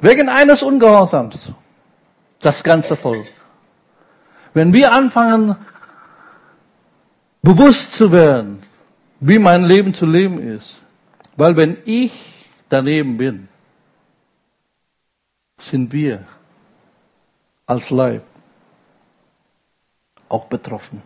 [0.00, 1.52] Wegen eines Ungehorsams.
[2.42, 3.28] Das ganze Volk.
[4.52, 5.56] Wenn wir anfangen,
[7.40, 8.62] bewusst zu werden,
[9.20, 10.82] wie mein Leben zu leben ist.
[11.38, 12.33] Weil wenn ich
[12.74, 13.48] daneben bin,
[15.58, 16.26] sind wir
[17.66, 18.24] als Leib
[20.28, 21.00] auch betroffen.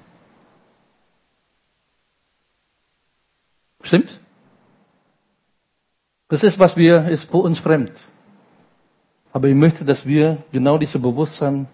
[3.82, 4.18] Stimmt?
[6.28, 8.06] Das ist, was wir, ist für uns fremd.
[9.32, 11.68] Aber ich möchte, dass wir genau diese Bewusstsein,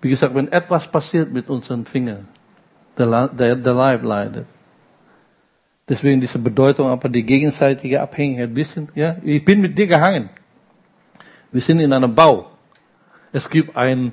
[0.00, 2.28] wie gesagt, wenn etwas passiert mit unseren Fingern,
[2.96, 4.46] der, der, der Leib leidet,
[5.88, 8.56] Deswegen diese Bedeutung, aber die gegenseitige Abhängigkeit.
[8.56, 10.30] Wir sind, ja, ich bin mit dir gehangen.
[11.52, 12.50] Wir sind in einem Bau.
[13.32, 14.12] Es gibt einen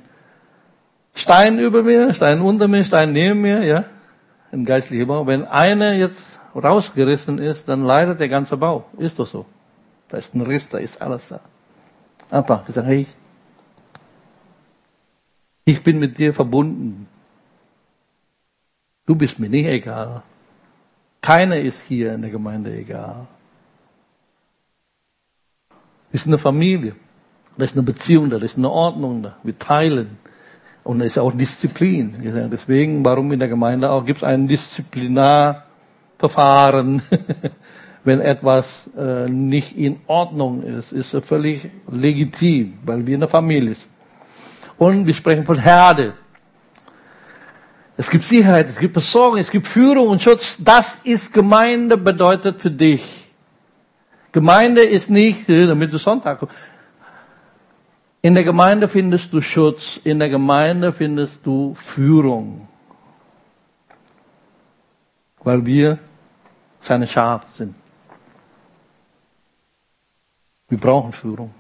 [1.13, 3.85] Stein über mir, Stein unter mir, Stein neben mir, ja,
[4.51, 5.25] ein geistlicher Bau.
[5.25, 8.85] Wenn einer jetzt rausgerissen ist, dann leidet der ganze Bau.
[8.97, 9.45] Ist doch so.
[10.09, 11.39] Da ist ein Riss, da ist alles da.
[12.29, 13.07] Einfach gesagt, hey,
[15.63, 17.07] ich bin mit dir verbunden.
[19.05, 20.23] Du bist mir nicht egal.
[21.21, 23.27] Keiner ist hier in der Gemeinde egal.
[26.11, 26.95] Es ist eine Familie.
[27.57, 29.35] Da ist eine Beziehung da, da ist eine Ordnung da.
[29.43, 30.17] Wir teilen.
[30.83, 32.15] Und es ist auch Disziplin.
[32.51, 37.01] Deswegen, warum in der Gemeinde auch, gibt es ein Disziplinarverfahren.
[38.03, 43.75] Wenn etwas äh, nicht in Ordnung ist, ist es völlig legitim, weil wir eine Familie
[43.75, 43.91] sind.
[44.79, 46.15] Und wir sprechen von Herde.
[47.97, 50.57] Es gibt Sicherheit, es gibt Versorgung, es gibt Führung und Schutz.
[50.59, 53.27] Das ist Gemeinde bedeutet für dich.
[54.31, 56.55] Gemeinde ist nicht, damit du Sonntag kommst.
[58.23, 62.67] In der Gemeinde findest du Schutz, in der Gemeinde findest du Führung.
[65.43, 65.97] Weil wir
[66.81, 67.75] seine Schafe sind.
[70.69, 71.51] Wir brauchen Führung.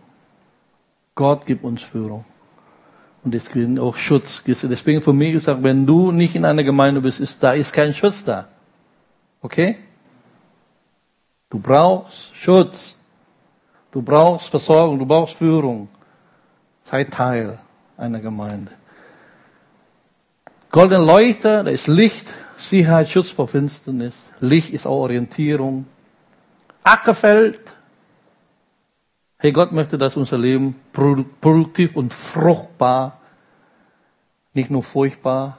[1.15, 2.23] Gott gibt uns Führung.
[3.23, 4.43] Und deswegen auch Schutz.
[4.45, 7.93] Deswegen von mir gesagt, wenn du nicht in einer Gemeinde bist, ist, da ist kein
[7.93, 8.47] Schutz da.
[9.41, 9.77] Okay?
[11.49, 12.97] Du brauchst Schutz.
[13.91, 15.89] Du brauchst Versorgung, du brauchst Führung.
[16.83, 17.59] Sei Teil
[17.97, 18.71] einer Gemeinde.
[20.71, 24.13] Golden Leuchter, da ist Licht, Sicherheit, Schutz vor Finsternis.
[24.39, 25.85] Licht ist auch Orientierung.
[26.83, 27.75] Ackerfeld,
[29.43, 33.17] Hey, Gott möchte, dass unser Leben produktiv und fruchtbar,
[34.53, 35.57] nicht nur furchtbar.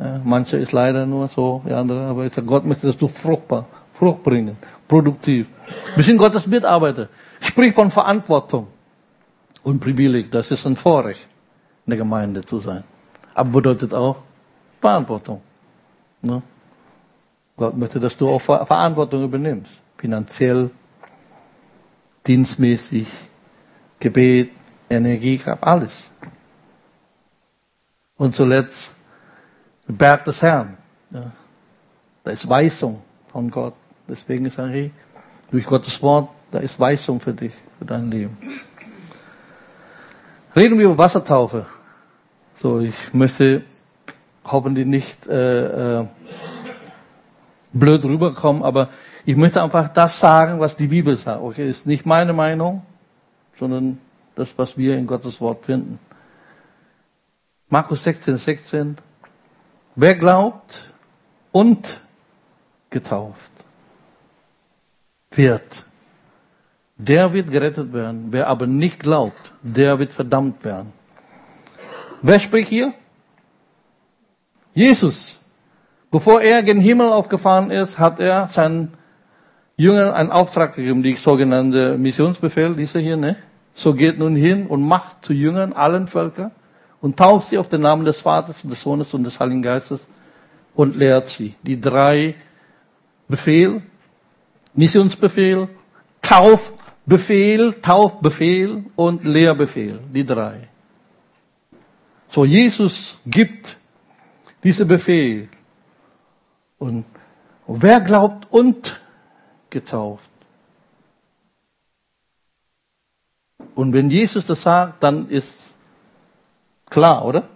[0.00, 4.24] Ja, manche ist leider nur so, die andere, aber Gott möchte, dass du fruchtbar, Frucht
[4.24, 4.56] bringen,
[4.88, 5.48] produktiv.
[5.94, 7.08] Wir sind Gottes Mitarbeiter.
[7.38, 8.66] Sprich von Verantwortung
[9.62, 10.32] und Privileg.
[10.32, 11.28] Das ist ein Vorrecht,
[11.86, 12.82] in der Gemeinde zu sein.
[13.34, 14.16] Aber bedeutet auch
[14.80, 15.40] Verantwortung.
[16.22, 16.42] Ne?
[17.56, 19.80] Gott möchte, dass du auch Verantwortung übernimmst.
[19.96, 20.70] Finanziell,
[22.26, 23.06] dienstmäßig,
[24.00, 24.50] Gebet,
[24.88, 26.10] Energiekraft, alles.
[28.16, 28.94] Und zuletzt,
[29.86, 30.76] Berg des Herrn.
[31.10, 31.30] Ja.
[32.22, 33.74] Da ist Weisung von Gott.
[34.08, 34.92] Deswegen sage ich,
[35.50, 38.36] durch Gottes Wort, da ist Weisung für dich, für dein Leben.
[40.56, 41.66] Reden wir über Wassertaufe.
[42.56, 43.62] So, ich möchte
[44.44, 46.06] hoffentlich nicht äh, äh,
[47.72, 48.88] blöd rüberkommen, aber
[49.26, 51.42] ich möchte einfach das sagen, was die Bibel sagt.
[51.42, 52.82] Okay, ist nicht meine Meinung,
[53.58, 53.98] sondern
[54.34, 55.98] das, was wir in Gottes Wort finden.
[57.68, 58.96] Markus 16, 16.
[59.94, 60.90] Wer glaubt
[61.52, 62.00] und
[62.90, 63.50] getauft
[65.30, 65.84] wird,
[66.96, 68.26] der wird gerettet werden.
[68.30, 70.92] Wer aber nicht glaubt, der wird verdammt werden.
[72.22, 72.94] Wer spricht hier?
[74.74, 75.38] Jesus.
[76.10, 78.92] Bevor er gen Himmel aufgefahren ist, hat er seinen
[79.76, 83.36] Jüngern einen Auftrag gegeben, die sogenannte Missionsbefehl, dieser hier, ne?
[83.74, 86.52] So geht nun hin und macht zu Jüngern allen Völker
[87.00, 90.00] und tauft sie auf den Namen des Vaters, des Sohnes und des Heiligen Geistes
[90.74, 91.54] und lehrt sie.
[91.62, 92.36] Die drei
[93.26, 93.82] Befehl,
[94.74, 95.68] Missionsbefehl,
[96.22, 100.68] Taufbefehl, Taufbefehl und Lehrbefehl, die drei.
[102.28, 103.76] So, Jesus gibt
[104.62, 105.48] diese Befehl.
[106.78, 107.04] Und
[107.66, 109.00] wer glaubt und
[109.74, 110.30] getauft.
[113.74, 115.58] Und wenn Jesus das sagt, dann ist
[116.88, 117.48] klar, oder?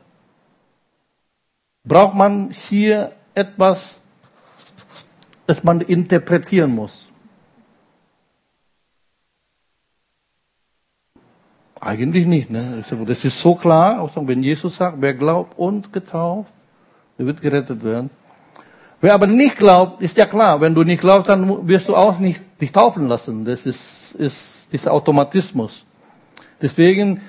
[1.84, 4.00] Braucht man hier etwas,
[5.46, 7.06] das man interpretieren muss?
[11.80, 12.50] Eigentlich nicht.
[12.50, 12.84] Ne?
[13.06, 16.52] Das ist so klar, auch wenn Jesus sagt, wer glaubt und getauft,
[17.16, 18.10] der wird gerettet werden.
[19.00, 22.18] Wer aber nicht glaubt, ist ja klar, wenn du nicht glaubst, dann wirst du auch
[22.18, 23.44] nicht dich taufen lassen.
[23.44, 25.84] Das ist, ist dieser Automatismus.
[26.60, 27.20] Deswegen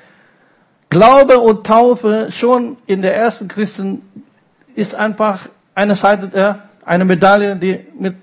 [0.89, 4.01] Glaube und Taufe schon in der ersten Christen
[4.73, 8.15] ist einfach eine Seite der, eine Medaille, die mit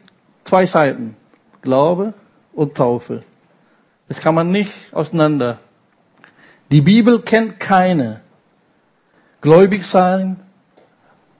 [0.42, 1.16] zwei Seiten.
[1.62, 2.14] Glaube
[2.52, 3.22] und Taufe.
[4.09, 5.59] Das kann man nicht auseinander.
[6.72, 8.20] Die Bibel kennt keine
[9.40, 10.40] gläubig sein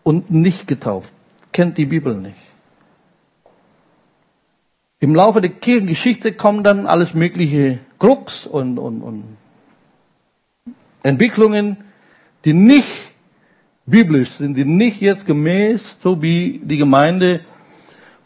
[0.05, 1.13] und nicht getauft
[1.57, 2.37] kennt die Bibel nicht.
[5.01, 9.25] Im Laufe der Kirchengeschichte kommen dann alles mögliche Krux und, und, und
[11.03, 11.79] Entwicklungen,
[12.45, 13.15] die nicht
[13.87, 17.41] biblisch sind, die nicht jetzt gemäß, so wie die Gemeinde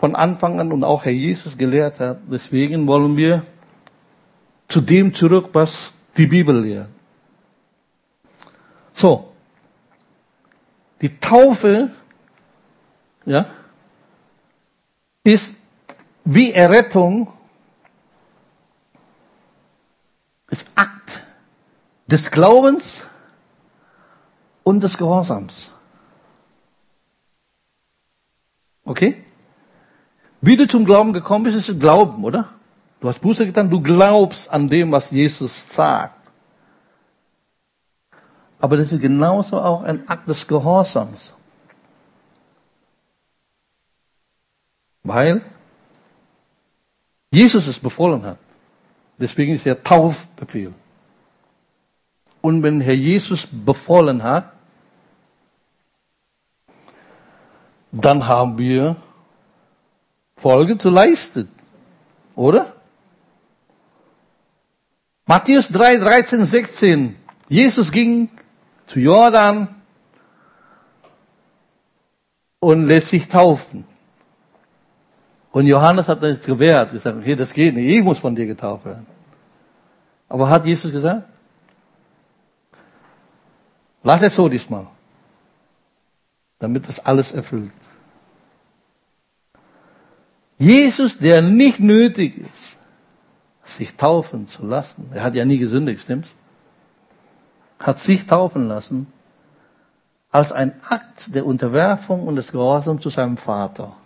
[0.00, 2.18] von Anfang an und auch Herr Jesus gelehrt hat.
[2.28, 3.44] Deswegen wollen wir
[4.66, 6.88] zu dem zurück, was die Bibel lehrt.
[8.92, 9.28] So.
[11.00, 11.90] Die Taufe
[13.30, 13.46] ja,
[15.22, 15.54] ist
[16.24, 17.32] wie Errettung,
[20.48, 21.22] ist Akt
[22.08, 23.04] des Glaubens
[24.64, 25.70] und des Gehorsams.
[28.84, 29.24] Okay?
[30.40, 32.48] Wie du zum Glauben gekommen bist, ist Glauben, oder?
[33.00, 36.16] Du hast Buße getan, du glaubst an dem, was Jesus sagt.
[38.58, 41.34] Aber das ist genauso auch ein Akt des Gehorsams.
[45.02, 45.42] Weil
[47.30, 48.38] Jesus es befohlen hat.
[49.18, 50.74] Deswegen ist er Taufbefehl.
[52.40, 54.52] Und wenn Herr Jesus befohlen hat,
[57.92, 58.96] dann haben wir
[60.36, 61.50] Folge zu leisten.
[62.34, 62.72] Oder?
[65.26, 67.16] Matthäus 3, 13, 16.
[67.48, 68.30] Jesus ging
[68.86, 69.68] zu Jordan
[72.58, 73.84] und lässt sich taufen.
[75.52, 78.84] Und Johannes hat das gewehrt, gesagt, okay, das geht nicht, ich muss von dir getauft
[78.84, 79.06] werden.
[80.28, 81.24] Aber hat Jesus gesagt?
[84.02, 84.86] Lass es so diesmal.
[86.58, 87.72] Damit das alles erfüllt.
[90.58, 92.76] Jesus, der nicht nötig ist,
[93.64, 96.28] sich taufen zu lassen, er hat ja nie gesündigt, stimmt's?
[97.78, 99.06] Hat sich taufen lassen
[100.30, 103.96] als ein Akt der Unterwerfung und des Gehorsams zu seinem Vater.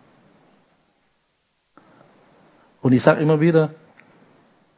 [2.85, 3.71] Und ich sage immer wieder,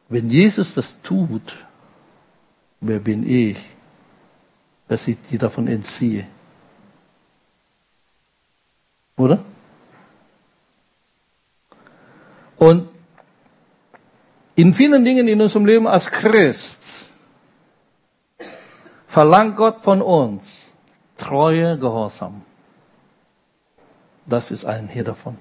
[0.09, 1.57] Wenn Jesus das tut,
[2.79, 3.57] wer bin ich,
[4.87, 6.25] dass ich die davon entziehe?
[9.17, 9.39] Oder?
[12.57, 12.87] Und
[14.55, 17.07] in vielen Dingen in unserem Leben als Christ
[19.07, 20.67] verlangt Gott von uns
[21.17, 22.43] treue Gehorsam.
[24.25, 25.37] Das ist ein hier davon.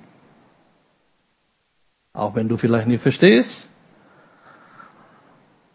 [2.16, 3.68] Auch wenn du vielleicht nicht verstehst,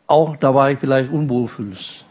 [0.08, 2.04] auch dabei vielleicht unwohl fühlst.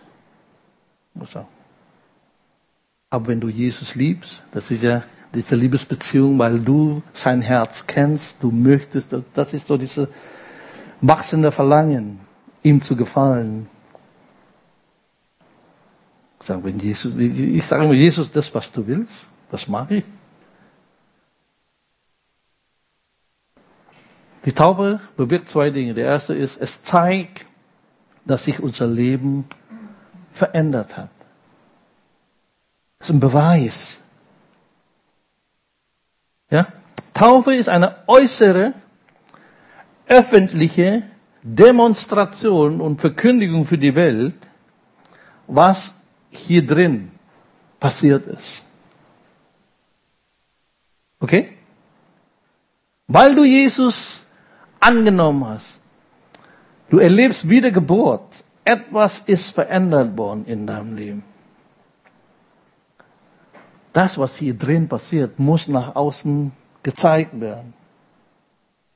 [3.10, 5.02] Aber wenn du Jesus liebst, das ist ja
[5.34, 10.08] diese Liebesbeziehung, weil du sein Herz kennst, du möchtest, das ist so diese
[11.00, 12.20] wachsende Verlangen,
[12.62, 13.66] ihm zu gefallen.
[16.38, 20.04] Ich sage immer, Jesus, das, was du willst, das mache ich.
[24.44, 25.94] Die Taufe bewirkt zwei Dinge.
[25.94, 27.46] Der erste ist, es zeigt,
[28.24, 29.46] dass sich unser Leben
[30.32, 31.10] verändert hat.
[32.98, 33.98] Das ist ein Beweis.
[36.50, 36.66] Ja?
[37.12, 38.72] Taufe ist eine äußere,
[40.06, 41.02] öffentliche
[41.42, 44.36] Demonstration und Verkündigung für die Welt,
[45.46, 47.10] was hier drin
[47.78, 48.62] passiert ist.
[51.18, 51.56] Okay?
[53.06, 54.19] Weil du Jesus
[54.80, 55.80] angenommen hast,
[56.88, 61.24] du erlebst Wiedergeburt, etwas ist verändert worden in deinem Leben.
[63.92, 66.52] Das, was hier drin passiert, muss nach außen
[66.82, 67.74] gezeigt werden.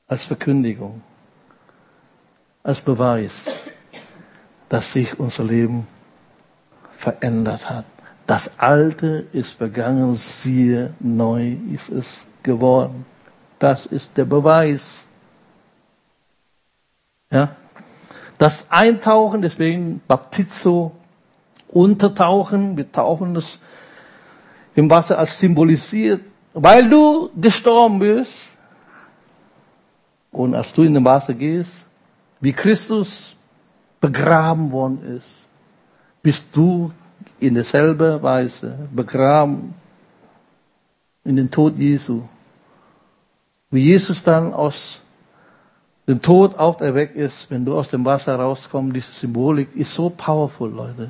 [0.07, 1.01] Als Verkündigung.
[2.63, 3.51] Als Beweis,
[4.69, 5.87] dass sich unser Leben
[6.97, 7.85] verändert hat.
[8.25, 13.05] Das Alte ist vergangen, siehe, neu ist es geworden.
[13.59, 15.04] Das ist der Beweis.
[17.31, 17.55] Ja?
[18.37, 20.91] Das Eintauchen, deswegen Baptizo,
[21.67, 23.59] Untertauchen, wir tauchen das
[24.75, 26.21] im Wasser als symbolisiert,
[26.53, 28.51] weil du gestorben bist.
[30.31, 31.85] Und als du in den Wasser gehst,
[32.41, 33.35] wie Christus
[34.01, 35.45] begraben worden ist,
[36.21, 36.91] bist du
[37.39, 39.73] in derselben Weise begraben
[41.23, 42.23] in den Tod Jesu.
[43.71, 45.01] Wie Jesus dann aus
[46.07, 50.09] dem Tod auch erweckt ist, wenn du aus dem Wasser rauskommst, diese Symbolik ist so
[50.09, 51.09] powerful, Leute.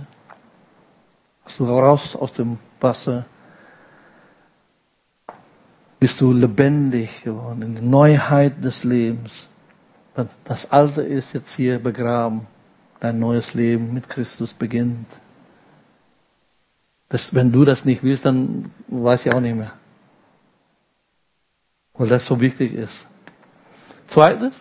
[1.44, 3.26] Als du raus aus dem Wasser
[6.00, 9.48] bist du lebendig geworden, in die Neuheit des Lebens.
[10.44, 12.48] Das Alte ist jetzt hier begraben.
[13.00, 15.08] Dein neues Leben mit Christus beginnt.
[17.10, 19.74] Das, wenn du das nicht willst, dann weiß ich auch nicht mehr.
[21.94, 23.06] Weil das so wichtig ist.
[24.08, 24.56] Zweitens,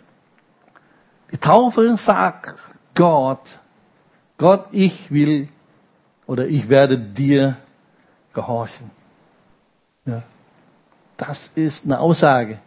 [1.32, 2.54] die Taufe sagt
[2.94, 3.58] Gott,
[4.38, 5.48] Gott, ich will
[6.26, 7.56] oder ich werde dir
[8.32, 8.90] gehorchen.
[10.04, 10.22] Ja.
[11.16, 12.58] Das ist eine Aussage.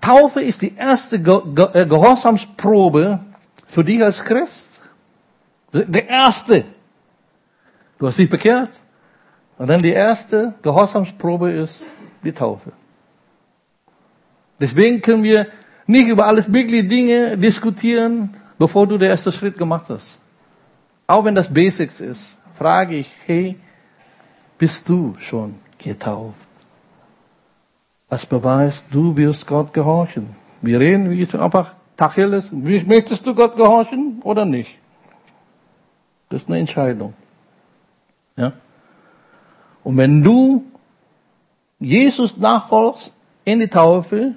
[0.00, 3.20] Taufe ist die erste äh, Gehorsamsprobe
[3.68, 4.80] für dich als Christ.
[5.72, 6.64] Der erste.
[7.98, 8.70] Du hast dich bekehrt.
[9.58, 11.86] Und dann die erste Gehorsamsprobe ist
[12.24, 12.72] die Taufe.
[14.62, 15.48] Deswegen können wir
[15.88, 20.20] nicht über alles mögliche Dinge diskutieren, bevor du den ersten Schritt gemacht hast.
[21.08, 23.58] Auch wenn das Basics ist, frage ich, hey,
[24.56, 26.36] bist du schon getauft.
[28.08, 30.28] Als Beweis, du wirst Gott gehorchen.
[30.60, 32.52] Wir reden wie ich einfach Tacheles.
[32.52, 34.78] Möchtest du Gott gehorchen oder nicht?
[36.28, 37.14] Das ist eine Entscheidung.
[38.36, 38.52] Ja?
[39.82, 40.64] Und wenn du
[41.80, 43.12] Jesus nachfolgst
[43.44, 44.36] in die Taufe,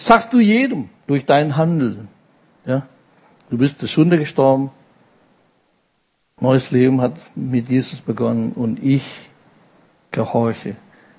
[0.00, 2.08] sagst du jedem durch dein Handeln,
[2.64, 2.86] ja,
[3.50, 4.70] du bist der Sünde gestorben,
[6.40, 9.04] Neues Leben hat mit Jesus begonnen und ich
[10.10, 10.74] gehorche.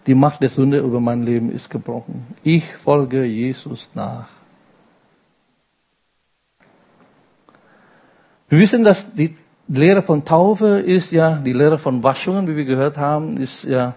[0.07, 2.25] Die Macht der Sünde über mein Leben ist gebrochen.
[2.43, 4.27] Ich folge Jesus nach.
[8.49, 12.65] Wir wissen, dass die Lehre von Taufe ist ja, die Lehre von Waschungen, wie wir
[12.65, 13.93] gehört haben, ist ja,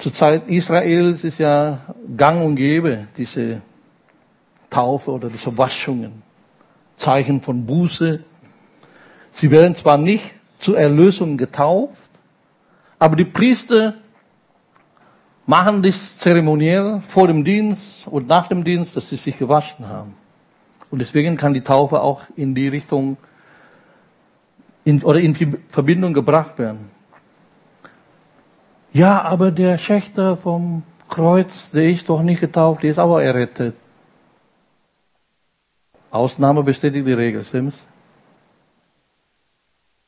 [0.00, 1.78] zur Zeit Israels ist ja
[2.16, 3.60] gang und gäbe, diese
[4.68, 6.22] Taufe oder diese Waschungen.
[6.96, 8.24] Zeichen von Buße,
[9.32, 12.10] Sie werden zwar nicht zur Erlösung getauft,
[12.98, 13.94] aber die Priester
[15.46, 20.14] machen dies zeremoniell vor dem Dienst und nach dem Dienst, dass sie sich gewaschen haben.
[20.90, 23.16] Und deswegen kann die Taufe auch in die Richtung
[24.84, 25.34] in, oder in
[25.68, 26.90] Verbindung gebracht werden.
[28.92, 33.76] Ja, aber der Schächter vom Kreuz, der ist doch nicht getauft, der ist aber errettet.
[36.10, 37.78] Ausnahme bestätigt die Regel, stimmt's?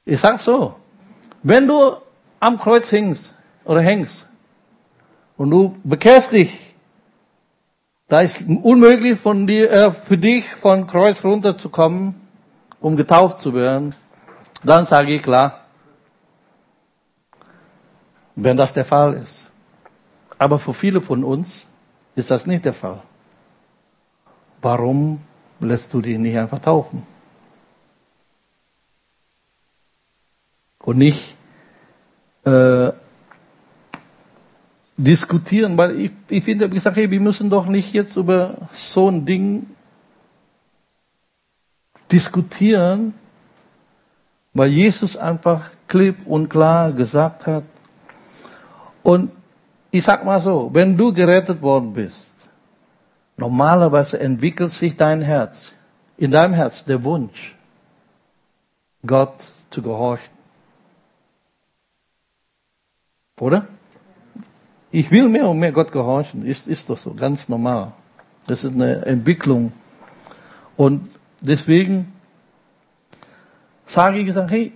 [0.04, 0.74] Ich sag so,
[1.44, 1.96] wenn du
[2.40, 4.26] am Kreuz hängst oder hängst
[5.36, 6.50] und du bekehrst dich,
[8.08, 12.14] da ist unmöglich von dir, äh, für dich von Kreuz runterzukommen,
[12.80, 13.94] um getauft zu werden,
[14.64, 15.61] dann sage ich klar,
[18.36, 19.50] wenn das der Fall ist.
[20.38, 21.66] Aber für viele von uns
[22.14, 23.02] ist das nicht der Fall.
[24.60, 25.20] Warum
[25.60, 27.02] lässt du dich nicht einfach taufen?
[30.80, 31.36] Und nicht
[32.44, 32.90] äh,
[34.96, 39.08] diskutieren, weil ich, ich finde, ich sage, hey, wir müssen doch nicht jetzt über so
[39.08, 39.66] ein Ding
[42.10, 43.14] diskutieren,
[44.54, 47.64] weil Jesus einfach klipp und klar gesagt hat.
[49.02, 49.30] Und
[49.90, 52.32] ich sag mal so, wenn du gerettet worden bist,
[53.36, 55.72] normalerweise entwickelt sich dein Herz,
[56.16, 57.56] in deinem Herz der Wunsch,
[59.04, 59.34] Gott
[59.70, 60.30] zu gehorchen.
[63.40, 63.66] Oder?
[64.92, 66.46] Ich will mehr und mehr Gott gehorchen.
[66.46, 67.92] Ist, ist doch so, ganz normal.
[68.46, 69.72] Das ist eine Entwicklung.
[70.76, 72.12] Und deswegen
[73.86, 74.72] sage ich gesagt, hey,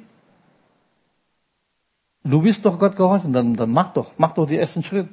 [2.30, 5.08] du willst doch Gott gehorchen, dann, dann mach doch, mach doch den ersten Schritt.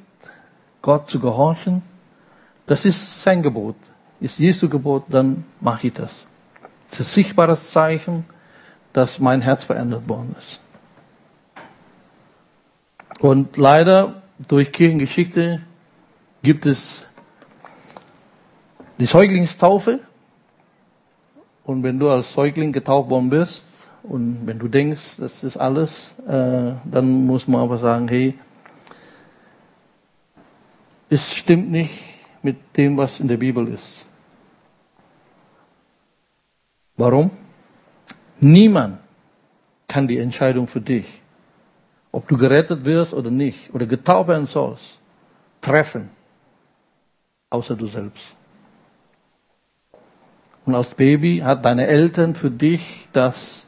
[0.81, 1.81] Gott zu gehorchen,
[2.67, 3.75] das ist sein Gebot.
[4.19, 6.11] Ist Jesu Gebot, dann mache ich das.
[6.89, 8.25] Das ist ein sichtbares Zeichen,
[8.91, 10.59] dass mein Herz verändert worden ist.
[13.19, 15.61] Und leider durch Kirchengeschichte
[16.41, 17.07] gibt es
[18.99, 19.99] die Säuglingstaufe.
[21.63, 23.65] Und wenn du als Säugling getauft worden bist
[24.03, 28.37] und wenn du denkst, das ist alles, äh, dann muss man aber sagen, hey,
[31.09, 31.93] es stimmt nicht
[32.41, 34.05] mit dem, was in der Bibel ist.
[36.97, 37.31] Warum?
[38.39, 38.99] Niemand
[39.87, 41.23] kann die Entscheidung für dich
[42.13, 44.99] ob du gerettet wirst oder nicht, oder getauft werden sollst,
[45.59, 46.09] treffen,
[47.49, 48.23] außer du selbst.
[50.65, 53.62] Und als Baby hat deine Eltern für dich das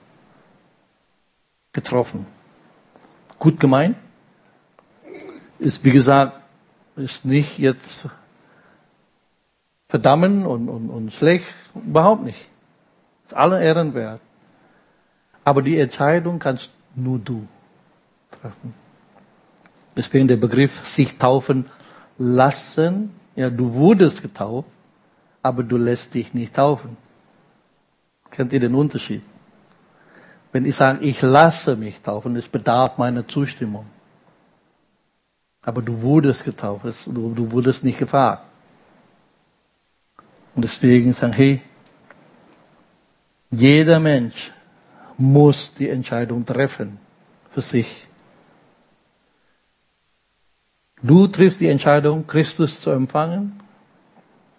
[1.75, 2.25] getroffen.
[3.37, 3.97] Gut gemeint.
[5.59, 6.33] Ist, wie gesagt,
[6.95, 8.07] ist nicht jetzt
[9.87, 11.45] verdammen und, und, und schlecht,
[11.75, 12.39] überhaupt nicht.
[13.25, 14.21] Ist alle Ehren wert.
[15.43, 17.45] Aber die Entscheidung kannst nur du
[18.31, 18.73] treffen.
[19.95, 21.65] Deswegen der Begriff sich taufen
[22.17, 23.11] lassen.
[23.35, 24.69] Ja, du wurdest getauft,
[25.43, 26.97] aber du lässt dich nicht taufen.
[28.31, 29.21] Kennt ihr den Unterschied?
[30.55, 33.87] Wenn ich sage, ich lasse mich taufen, es bedarf meiner Zustimmung.
[35.61, 38.45] Aber du wurdest getauft, du, du wurdest nicht gefragt.
[40.55, 41.59] Und deswegen sagen, hey,
[43.51, 44.53] jeder Mensch
[45.17, 46.99] muss die Entscheidung treffen
[47.51, 48.07] für sich.
[51.03, 53.59] Du triffst die Entscheidung, Christus zu empfangen.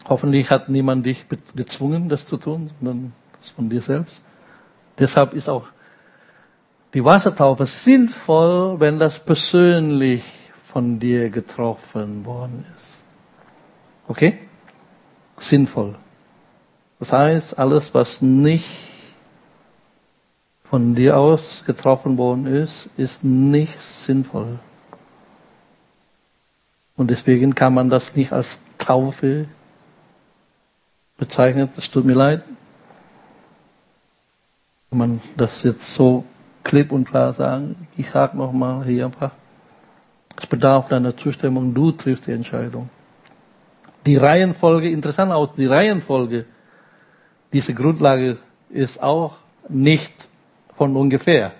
[0.04, 1.24] Hoffentlich hat niemand dich
[1.54, 4.20] gezwungen, das zu tun, sondern das von dir selbst.
[4.98, 5.68] Deshalb ist auch
[6.94, 10.22] die Wassertaufe sinnvoll, wenn das persönlich
[10.66, 13.02] von dir getroffen worden ist.
[14.08, 14.38] Okay?
[15.38, 15.94] Sinnvoll.
[16.98, 18.66] Das heißt, alles, was nicht
[20.64, 24.58] von dir aus getroffen worden ist, ist nicht sinnvoll.
[26.96, 29.46] Und deswegen kann man das nicht als Taufe
[31.18, 31.68] bezeichnen.
[31.76, 32.42] Es tut mir leid.
[34.90, 36.24] Wenn man das jetzt so
[36.66, 39.30] klipp und klar sagen, ich sage nochmal hier einfach,
[40.36, 42.90] es bedarf deiner Zustimmung, du triffst die Entscheidung.
[44.04, 46.44] Die Reihenfolge, interessant auch, die Reihenfolge,
[47.52, 48.38] diese Grundlage
[48.68, 49.36] ist auch
[49.68, 50.12] nicht
[50.76, 51.52] von ungefähr.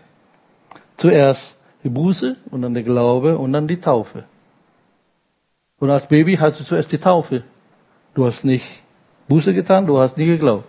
[0.97, 4.25] Zuerst die Buße und dann der Glaube und dann die Taufe.
[5.79, 7.45] Und als Baby hast du zuerst die Taufe.
[8.15, 8.67] Du hast nicht
[9.29, 10.67] Buße getan, du hast nie geglaubt.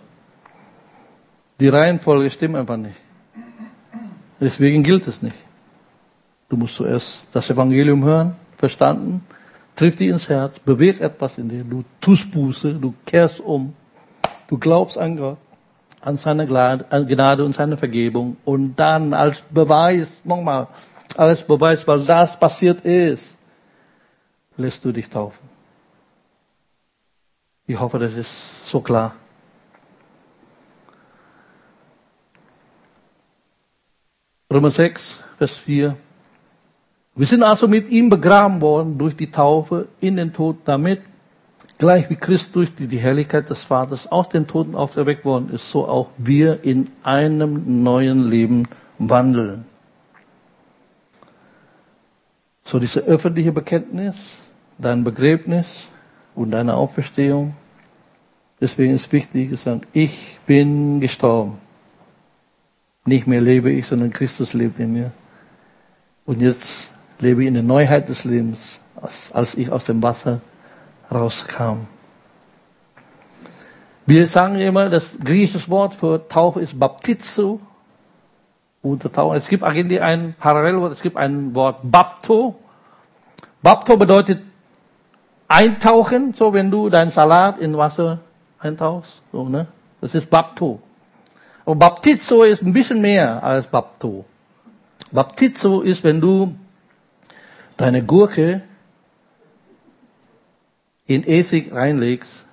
[1.58, 3.07] Die Reihenfolge stimmt einfach nicht.
[4.40, 5.36] Deswegen gilt es nicht.
[6.48, 9.24] Du musst zuerst das Evangelium hören, verstanden,
[9.76, 13.74] trifft dich ins Herz, bewegt etwas in dir, du tust Buße, du kehrst um,
[14.48, 15.38] du glaubst an Gott,
[16.00, 20.68] an seine Gnade und seine Vergebung und dann als Beweis, nochmal,
[21.16, 23.36] als Beweis, weil das passiert ist,
[24.56, 25.46] lässt du dich taufen.
[27.66, 28.32] Ich hoffe, das ist
[28.64, 29.14] so klar.
[34.50, 35.94] Römer 6, Vers 4.
[37.14, 41.02] Wir sind also mit ihm begraben worden durch die Taufe in den Tod, damit
[41.76, 45.86] gleich wie Christus die, die Herrlichkeit des Vaters aus den Toten auferweckt worden ist, so
[45.86, 48.66] auch wir in einem neuen Leben
[48.98, 49.66] wandeln.
[52.64, 54.42] So diese öffentliche Bekenntnis,
[54.78, 55.88] dein Begräbnis
[56.34, 57.54] und deine Auferstehung.
[58.62, 61.67] Deswegen ist wichtig, zu sagen, ich bin gestorben.
[63.08, 65.12] Nicht mehr lebe ich, sondern Christus lebt in mir.
[66.26, 70.42] Und jetzt lebe ich in der Neuheit des Lebens, als, als ich aus dem Wasser
[71.10, 71.86] rauskam.
[74.04, 77.60] Wir sagen immer, das griechische Wort für Taufe ist Baptizo.
[78.82, 79.36] Untertauchen.
[79.36, 82.56] Es gibt eigentlich ein Parallelwort, es gibt ein Wort Bapto.
[83.62, 84.40] Bapto bedeutet
[85.48, 88.20] eintauchen, so wenn du deinen Salat in Wasser
[88.60, 89.66] eintauchst, so, ne?
[90.00, 90.80] Das ist Bapto.
[91.68, 94.24] Und Baptizo ist ein bisschen mehr als Bapto.
[95.12, 96.56] Baptizo ist, wenn du
[97.76, 98.62] deine Gurke
[101.04, 102.46] in Essig reinlegst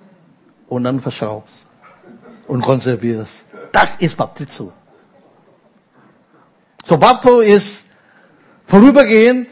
[0.68, 1.64] und dann verschraubst
[2.46, 3.46] und konservierst.
[3.72, 4.70] Das ist Baptizo.
[6.84, 7.86] So Bapto ist
[8.66, 9.48] vorübergehend,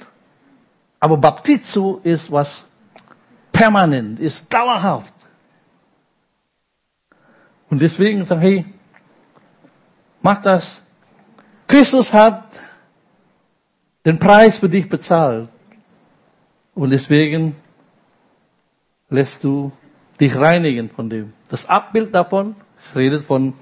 [1.01, 2.65] aber Baptizo ist was
[3.51, 5.15] permanent, ist dauerhaft.
[7.71, 8.67] Und deswegen sage hey,
[10.25, 10.83] mach das.
[11.69, 12.45] Christus hat
[14.05, 15.49] den Preis für dich bezahlt.
[16.75, 17.55] Und deswegen
[19.11, 19.71] lässt du
[20.19, 21.33] dich reinigen von dem.
[21.49, 22.57] Das Abbild davon
[22.95, 23.53] redet von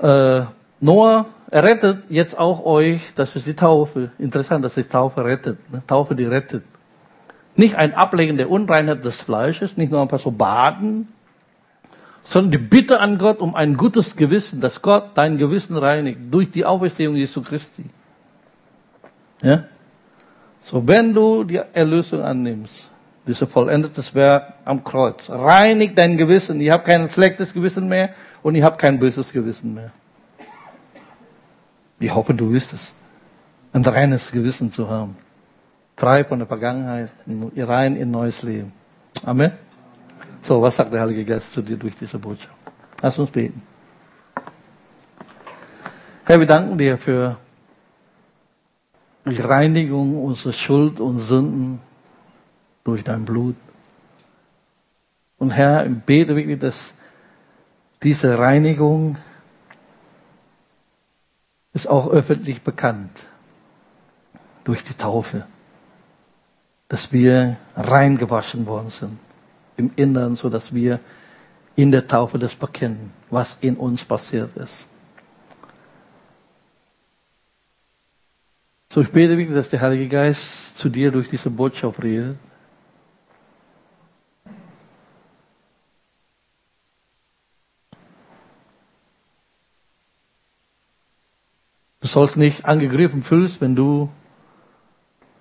[0.00, 0.42] äh,
[0.80, 4.10] Noah, er rettet jetzt auch euch, das ist die Taufe.
[4.18, 5.58] Interessant, dass die Taufe rettet.
[5.70, 5.82] Ne?
[5.86, 6.64] Taufe, die rettet.
[7.54, 11.11] Nicht ein Ablegen der Unreinheit des Fleisches, nicht nur einfach so baden,
[12.24, 16.50] sondern die Bitte an Gott um ein gutes Gewissen, dass Gott dein Gewissen reinigt durch
[16.50, 17.84] die Auferstehung Jesu Christi.
[19.42, 19.64] Ja?
[20.64, 22.84] So, wenn du die Erlösung annimmst,
[23.26, 26.60] dieses vollendetes Werk am Kreuz, reinigt dein Gewissen.
[26.60, 28.10] Ich habe kein schlechtes Gewissen mehr
[28.42, 29.90] und ich habe kein böses Gewissen mehr.
[31.98, 32.94] Ich hoffe, du wirst es.
[33.72, 35.16] Ein reines Gewissen zu haben.
[35.96, 37.10] Frei von der Vergangenheit,
[37.56, 38.72] rein in neues Leben.
[39.24, 39.52] Amen.
[40.42, 42.56] So, was sagt der Heilige Geist zu dir durch diese Botschaft?
[43.00, 43.62] Lass uns beten.
[46.24, 47.36] Herr, wir danken dir für
[49.24, 51.80] die Reinigung unserer Schuld und Sünden
[52.82, 53.54] durch dein Blut.
[55.38, 56.92] Und Herr, ich bete wirklich, dass
[58.02, 59.16] diese Reinigung
[61.72, 63.28] ist auch öffentlich bekannt
[64.64, 65.46] durch die Taufe,
[66.88, 69.18] dass wir reingewaschen worden sind
[69.76, 71.00] im Inneren, so dass wir
[71.76, 74.88] in der Taufe das bekennen, was in uns passiert ist.
[78.92, 82.36] So, ich bete wirklich, dass der Heilige Geist zu dir durch diese Botschaft redet.
[92.00, 94.10] Du sollst nicht angegriffen fühlst, wenn du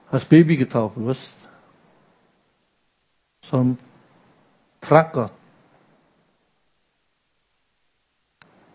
[0.10, 1.34] als Baby getauft wirst,
[3.44, 3.78] sondern
[4.82, 5.32] frag Gott.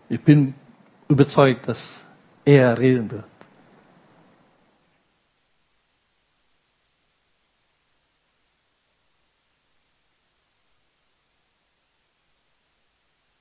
[0.09, 0.53] Ich bin
[1.09, 2.05] überzeugt, dass
[2.45, 3.25] er reden wird.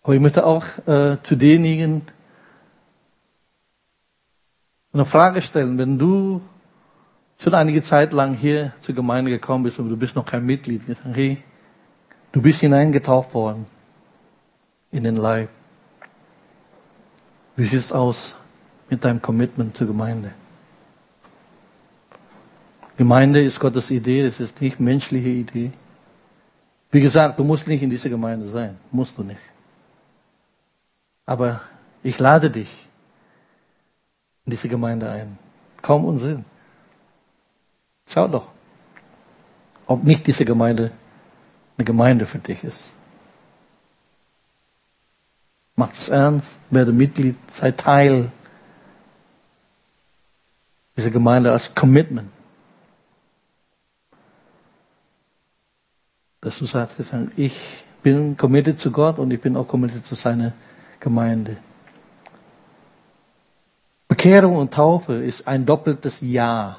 [0.03, 2.03] Aber ich möchte auch äh, zu denjenigen
[4.93, 5.79] eine Frage stellen.
[5.79, 6.41] Wenn du
[7.39, 10.83] schon einige Zeit lang hier zur Gemeinde gekommen bist und du bist noch kein Mitglied,
[11.13, 11.43] hey,
[12.37, 13.65] du bist hineingetauft worden
[14.93, 15.49] in den Leib.
[17.57, 18.37] Wie sieht es aus
[18.91, 20.33] mit deinem Commitment zur Gemeinde?
[22.99, 25.73] Gemeinde ist Gottes Idee, das ist nicht menschliche Idee.
[26.91, 29.41] Wie gesagt, du musst nicht in dieser Gemeinde sein, musst du nicht.
[31.25, 31.63] Aber
[32.03, 32.87] ich lade dich
[34.45, 35.39] in diese Gemeinde ein.
[35.81, 36.45] Kaum Unsinn.
[38.07, 38.51] Schau doch,
[39.87, 40.91] ob nicht diese Gemeinde
[41.77, 42.93] eine Gemeinde für dich ist.
[45.75, 48.31] Mach es ernst, werde Mitglied, sei Teil
[50.97, 52.31] dieser Gemeinde als Commitment.
[56.41, 56.97] Dass du sagst,
[57.37, 60.53] ich bin committed zu Gott und ich bin auch committed zu seiner
[61.01, 61.57] Gemeinde.
[64.09, 66.79] Bekehrung und Taufe ist ein doppeltes Ja.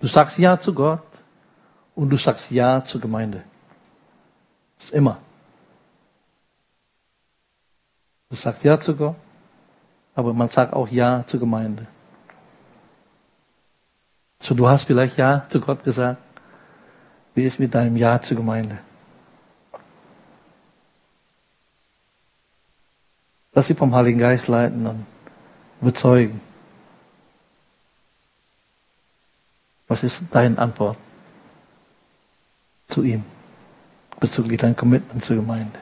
[0.00, 1.02] Du sagst Ja zu Gott
[1.94, 3.44] und du sagst Ja zur Gemeinde.
[4.78, 5.18] Ist immer.
[8.28, 9.16] Du sagst Ja zu Gott,
[10.14, 11.86] aber man sagt auch Ja zur Gemeinde.
[14.40, 16.20] So, du hast vielleicht Ja zu Gott gesagt.
[17.34, 18.78] Wie ist mit deinem Ja zur Gemeinde?
[23.52, 25.06] Lass dich vom Heiligen Geist leiten und
[25.80, 26.40] überzeugen.
[29.88, 30.98] Was ist deine Antwort
[32.88, 33.24] zu ihm
[34.20, 35.78] bezüglich dein Commitment zur Gemeinde?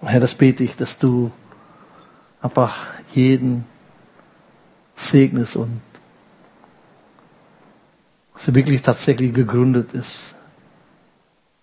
[0.00, 1.30] Und Herr, das bete ich, dass du
[2.40, 3.64] einfach jeden
[4.94, 5.80] segnest und
[8.36, 10.34] sie wirklich tatsächlich gegründet ist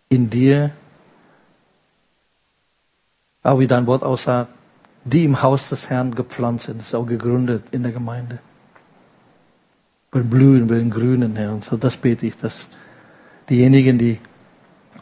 [0.09, 0.71] in dir,
[3.43, 4.51] auch wie dein Wort aussagt,
[5.03, 8.39] die im Haus des Herrn gepflanzt sind, ist auch gegründet in der Gemeinde.
[10.11, 11.53] Will blühen, will grünen, Herr.
[11.53, 12.67] Und so das bete ich, dass
[13.49, 14.19] diejenigen, die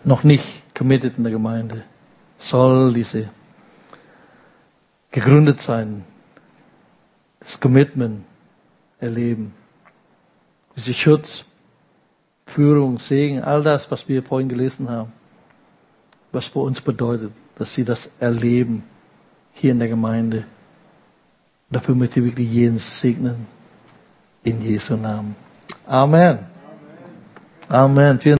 [0.04, 1.84] noch nicht committed in der Gemeinde,
[2.38, 3.30] soll diese
[5.12, 6.04] gegründet sein,
[7.40, 8.26] das Commitment
[9.00, 9.54] erleben,
[10.76, 11.46] diese Schutz,
[12.46, 15.12] Führung, Segen, all das, was wir vorhin gelesen haben,
[16.32, 18.84] was für uns bedeutet, dass sie das erleben
[19.54, 20.46] hier in der Gemeinde.
[21.70, 23.48] Dafür möchte ich wirklich jeden segnen.
[24.44, 25.36] In Jesu Namen.
[25.88, 26.40] Amen.
[27.70, 27.96] Amen.
[27.96, 28.20] Amen.